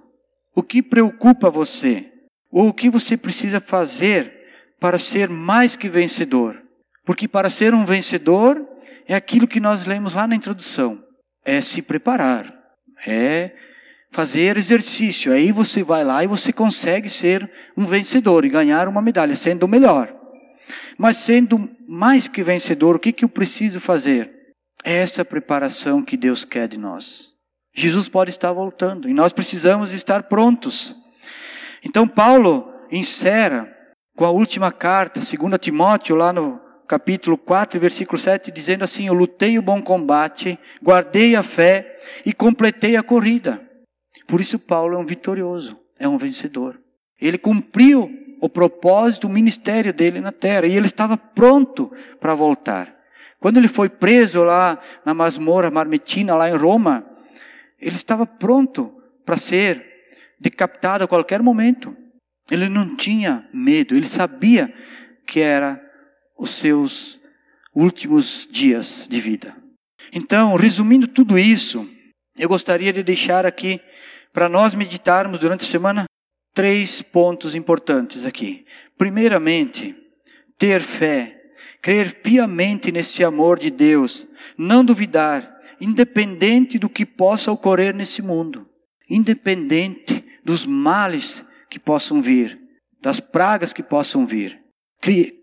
O 0.56 0.62
que 0.62 0.82
preocupa 0.82 1.50
você? 1.50 2.12
Ou 2.52 2.70
o 2.70 2.74
que 2.74 2.90
você 2.90 3.18
precisa 3.18 3.60
fazer 3.60 4.34
para 4.80 5.00
ser 5.00 5.30
mais 5.30 5.76
que 5.76 5.90
vencedor? 5.90 6.62
Porque 7.06 7.28
para 7.28 7.50
ser 7.50 7.74
um 7.74 7.86
vencedor 7.86 8.66
é 9.08 9.16
aquilo 9.16 9.48
que 9.48 9.60
nós 9.60 9.86
lemos 9.86 10.14
lá 10.14 10.28
na 10.28 10.36
introdução: 10.36 11.04
é 11.44 11.62
se 11.62 11.82
preparar, 11.82 12.54
é 13.06 13.52
fazer 14.15 14.56
exercício. 14.56 15.34
Aí 15.34 15.51
você 15.51 15.84
vai 15.84 16.06
lá 16.06 16.23
e 16.23 16.28
você 16.28 16.54
consegue 16.54 17.10
ser 17.10 17.51
um 17.75 17.86
vencedor 17.86 18.45
e 18.45 18.49
ganhar 18.49 18.88
uma 18.88 19.01
medalha, 19.01 19.36
sendo 19.36 19.63
o 19.63 19.67
melhor. 19.67 20.15
Mas 20.97 21.17
sendo 21.17 21.69
mais 21.86 22.30
que 22.30 22.41
vencedor, 22.41 22.95
o 22.95 22.99
que, 22.99 23.12
que 23.12 23.25
eu 23.25 23.30
preciso 23.30 23.82
fazer? 23.82 24.32
É 24.86 24.95
essa 24.95 25.25
preparação 25.25 26.01
que 26.01 26.15
Deus 26.15 26.45
quer 26.45 26.69
de 26.69 26.78
nós. 26.78 27.34
Jesus 27.75 28.08
pode 28.08 28.30
estar 28.30 28.54
voltando 28.54 29.10
e 29.10 29.13
nós 29.13 29.34
precisamos 29.34 29.91
estar 29.91 30.23
prontos. 30.23 30.95
Então 31.84 32.08
Paulo 32.08 32.71
encerra 32.89 33.69
com 34.15 34.23
a 34.23 34.32
última 34.32 34.71
carta, 34.71 35.19
2 35.19 35.60
Timóteo, 35.60 36.15
lá 36.15 36.32
no 36.32 36.62
capítulo 36.88 37.38
4, 37.38 37.78
versículo 37.82 38.17
7, 38.17 38.49
dizendo 38.49 38.86
assim: 38.86 39.08
Eu 39.08 39.13
lutei 39.13 39.60
o 39.60 39.62
bom 39.62 39.82
combate, 39.82 40.58
guardei 40.82 41.36
a 41.36 41.43
fé 41.43 41.99
e 42.25 42.32
completei 42.32 42.95
a 42.95 43.04
corrida. 43.04 43.64
Por 44.28 44.42
isso, 44.42 44.58
Paulo 44.60 44.96
é 44.96 44.98
um 44.98 45.06
vitorioso, 45.06 45.78
é 46.00 46.08
um 46.08 46.18
vencedor. 46.18 46.80
Ele 47.20 47.38
cumpriu 47.38 48.12
o 48.42 48.50
propósito, 48.50 49.28
o 49.28 49.30
ministério 49.30 49.94
dele 49.94 50.20
na 50.20 50.32
terra, 50.32 50.68
e 50.68 50.76
ele 50.76 50.88
estava 50.88 51.18
pronto 51.18 51.92
para 52.20 52.36
voltar. 52.36 52.94
Quando 53.40 53.58
ele 53.58 53.68
foi 53.68 53.90
preso 53.90 54.44
lá 54.44 54.80
na 55.06 55.14
masmorra 55.14 55.70
marmetina, 55.70 56.36
lá 56.36 56.50
em 56.50 56.56
Roma, 56.56 57.06
ele 57.80 57.96
estava 57.96 58.26
pronto 58.26 58.92
para 59.26 59.38
ser 59.38 59.86
decapitado 60.40 61.04
a 61.04 61.08
qualquer 61.08 61.42
momento. 61.42 61.96
Ele 62.50 62.70
não 62.70 62.96
tinha 62.96 63.48
medo, 63.54 63.96
ele 63.96 64.06
sabia 64.06 64.74
que 65.26 65.42
era 65.42 65.82
os 66.38 66.52
seus 66.52 67.20
últimos 67.74 68.48
dias 68.52 69.08
de 69.10 69.20
vida. 69.20 69.56
Então, 70.12 70.56
resumindo 70.56 71.08
tudo 71.08 71.38
isso, 71.38 71.90
eu 72.38 72.48
gostaria 72.48 72.94
de 72.94 73.04
deixar 73.04 73.46
aqui 73.46 73.82
para 74.36 74.50
nós 74.50 74.76
meditarmos 74.76 75.39
durante 75.39 75.63
a 75.63 75.67
semana 75.67 76.04
três 76.54 77.02
pontos 77.02 77.56
importantes 77.56 78.26
aqui. 78.26 78.65
Primeiramente, 78.98 79.95
ter 80.60 80.82
fé, 80.82 81.41
crer 81.82 82.21
piamente 82.21 82.91
nesse 82.91 83.24
amor 83.24 83.58
de 83.58 83.71
Deus, 83.71 84.28
não 84.58 84.84
duvidar, 84.84 85.56
independente 85.80 86.78
do 86.78 86.89
que 86.89 87.06
possa 87.06 87.50
ocorrer 87.50 87.95
nesse 87.95 88.21
mundo, 88.21 88.67
independente 89.10 90.21
dos 90.43 90.65
males 90.65 91.41
que 91.69 91.80
possam 91.80 92.21
vir, 92.21 92.60
das 93.02 93.21
pragas 93.21 93.71
que 93.71 93.82
possam 93.82 94.28
vir. 94.28 94.60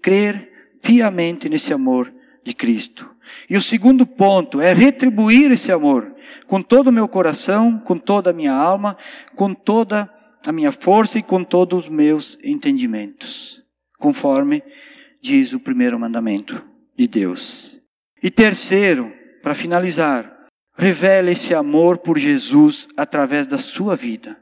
Crer 0.03 0.51
piamente 0.83 1.49
nesse 1.49 1.73
amor 1.73 2.13
de 2.45 2.53
Cristo. 2.53 3.09
E 3.49 3.57
o 3.57 3.63
segundo 3.63 4.07
ponto 4.07 4.61
é 4.61 4.75
retribuir 4.75 5.51
esse 5.51 5.73
amor 5.73 6.12
com 6.53 6.61
todo 6.61 6.89
o 6.89 6.93
meu 6.93 7.09
coração, 7.09 7.79
com 7.79 7.97
toda 7.97 8.29
a 8.29 8.33
minha 8.35 8.53
alma, 8.53 8.99
com 9.35 9.55
toda 9.55 10.07
a 10.47 10.53
minha 10.53 10.71
força 10.71 11.19
e 11.19 11.23
com 11.23 11.43
todos 11.43 11.87
os 11.87 11.91
meus 11.91 12.37
entendimentos, 12.45 13.63
conforme 13.99 14.63
diz 15.19 15.55
o 15.55 15.59
primeiro 15.59 15.99
mandamento 15.99 16.63
de 16.95 17.09
Deus. 17.09 17.81
E 18.23 18.31
terceiro, 18.31 19.11
para 19.43 19.55
finalizar, 19.55 20.31
revele 20.77 21.31
esse 21.31 21.55
amor 21.55 21.97
por 21.97 22.19
Jesus 22.19 22.87
através 22.99 23.47
da 23.47 23.57
sua 23.57 23.97
vida, 23.97 24.39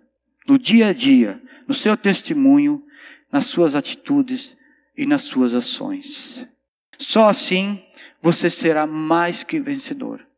no 0.48 0.58
dia 0.58 0.88
a 0.88 0.92
dia, 0.92 1.40
no 1.68 1.74
seu 1.74 1.96
testemunho, 1.96 2.82
nas 3.30 3.46
suas 3.46 3.76
atitudes 3.76 4.56
e 4.98 5.06
nas 5.06 5.22
suas 5.22 5.54
ações. 5.54 6.44
Só 6.98 7.28
assim 7.28 7.80
você 8.20 8.50
será 8.50 8.84
mais 8.84 9.44
que 9.44 9.60
vencedor. 9.60 10.28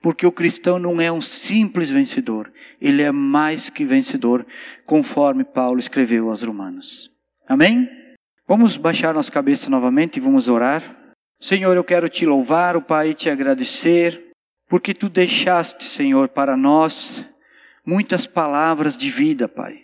Porque 0.00 0.26
o 0.26 0.32
cristão 0.32 0.78
não 0.78 1.00
é 1.00 1.10
um 1.10 1.20
simples 1.20 1.90
vencedor, 1.90 2.52
ele 2.80 3.02
é 3.02 3.10
mais 3.10 3.70
que 3.70 3.84
vencedor, 3.84 4.46
conforme 4.84 5.44
Paulo 5.44 5.78
escreveu 5.78 6.28
aos 6.28 6.42
Romanos. 6.42 7.10
Amém? 7.48 7.88
Vamos 8.46 8.76
baixar 8.76 9.14
nossa 9.14 9.32
cabeça 9.32 9.68
novamente 9.68 10.16
e 10.16 10.20
vamos 10.20 10.48
orar. 10.48 10.96
Senhor, 11.40 11.76
eu 11.76 11.84
quero 11.84 12.08
te 12.08 12.24
louvar, 12.24 12.76
o 12.76 12.82
Pai, 12.82 13.12
te 13.14 13.28
agradecer, 13.28 14.32
porque 14.68 14.94
tu 14.94 15.08
deixaste, 15.08 15.84
Senhor, 15.84 16.28
para 16.28 16.56
nós 16.56 17.24
muitas 17.84 18.26
palavras 18.26 18.96
de 18.96 19.10
vida, 19.10 19.48
Pai. 19.48 19.80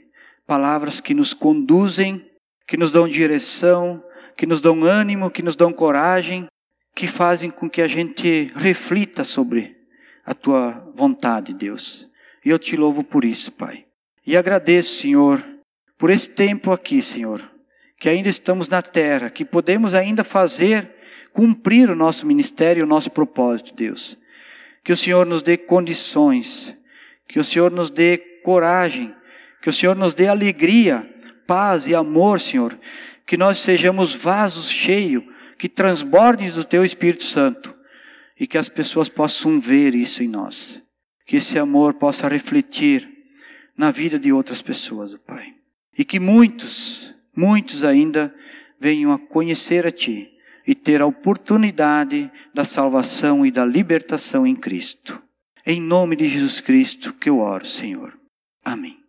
Palavras 0.46 1.00
que 1.00 1.14
nos 1.14 1.34
conduzem, 1.34 2.24
que 2.66 2.76
nos 2.76 2.90
dão 2.90 3.08
direção, 3.08 4.02
que 4.36 4.46
nos 4.46 4.60
dão 4.60 4.84
ânimo, 4.84 5.30
que 5.30 5.42
nos 5.42 5.56
dão 5.56 5.72
coragem, 5.72 6.46
que 6.94 7.06
fazem 7.06 7.50
com 7.50 7.68
que 7.68 7.82
a 7.82 7.88
gente 7.88 8.52
reflita 8.54 9.24
sobre 9.24 9.76
a 10.24 10.34
tua 10.34 10.90
vontade, 10.94 11.52
Deus. 11.52 12.08
E 12.44 12.50
eu 12.50 12.58
te 12.58 12.76
louvo 12.76 13.02
por 13.02 13.24
isso, 13.24 13.52
Pai. 13.52 13.84
E 14.26 14.36
agradeço, 14.36 15.00
Senhor, 15.00 15.44
por 15.98 16.10
esse 16.10 16.28
tempo 16.28 16.72
aqui, 16.72 17.02
Senhor, 17.02 17.42
que 17.98 18.08
ainda 18.08 18.28
estamos 18.28 18.68
na 18.68 18.82
terra, 18.82 19.30
que 19.30 19.44
podemos 19.44 19.94
ainda 19.94 20.24
fazer, 20.24 20.90
cumprir 21.32 21.90
o 21.90 21.96
nosso 21.96 22.26
ministério 22.26 22.84
o 22.84 22.88
nosso 22.88 23.10
propósito, 23.10 23.74
Deus. 23.74 24.16
Que 24.84 24.92
o 24.92 24.96
Senhor 24.96 25.26
nos 25.26 25.42
dê 25.42 25.56
condições, 25.56 26.76
que 27.28 27.38
o 27.38 27.44
Senhor 27.44 27.70
nos 27.70 27.90
dê 27.90 28.18
coragem, 28.44 29.14
que 29.60 29.70
o 29.70 29.72
Senhor 29.72 29.94
nos 29.94 30.14
dê 30.14 30.26
alegria, 30.26 31.08
paz 31.46 31.86
e 31.86 31.94
amor, 31.94 32.40
Senhor. 32.40 32.78
Que 33.24 33.36
nós 33.36 33.58
sejamos 33.58 34.14
vasos 34.14 34.68
cheios, 34.68 35.22
que 35.56 35.68
transbordem 35.68 36.50
do 36.50 36.64
Teu 36.64 36.84
Espírito 36.84 37.22
Santo 37.22 37.72
e 38.42 38.46
que 38.48 38.58
as 38.58 38.68
pessoas 38.68 39.08
possam 39.08 39.60
ver 39.60 39.94
isso 39.94 40.20
em 40.20 40.26
nós. 40.26 40.82
Que 41.24 41.36
esse 41.36 41.60
amor 41.60 41.94
possa 41.94 42.26
refletir 42.26 43.08
na 43.76 43.92
vida 43.92 44.18
de 44.18 44.32
outras 44.32 44.60
pessoas, 44.60 45.16
Pai. 45.24 45.54
E 45.96 46.04
que 46.04 46.18
muitos, 46.18 47.14
muitos 47.36 47.84
ainda 47.84 48.34
venham 48.80 49.12
a 49.12 49.18
conhecer 49.18 49.86
a 49.86 49.92
Ti 49.92 50.28
e 50.66 50.74
ter 50.74 51.00
a 51.00 51.06
oportunidade 51.06 52.28
da 52.52 52.64
salvação 52.64 53.46
e 53.46 53.50
da 53.52 53.64
libertação 53.64 54.44
em 54.44 54.56
Cristo. 54.56 55.22
Em 55.64 55.80
nome 55.80 56.16
de 56.16 56.28
Jesus 56.28 56.58
Cristo 56.60 57.12
que 57.12 57.30
eu 57.30 57.38
oro, 57.38 57.64
Senhor. 57.64 58.18
Amém. 58.64 59.01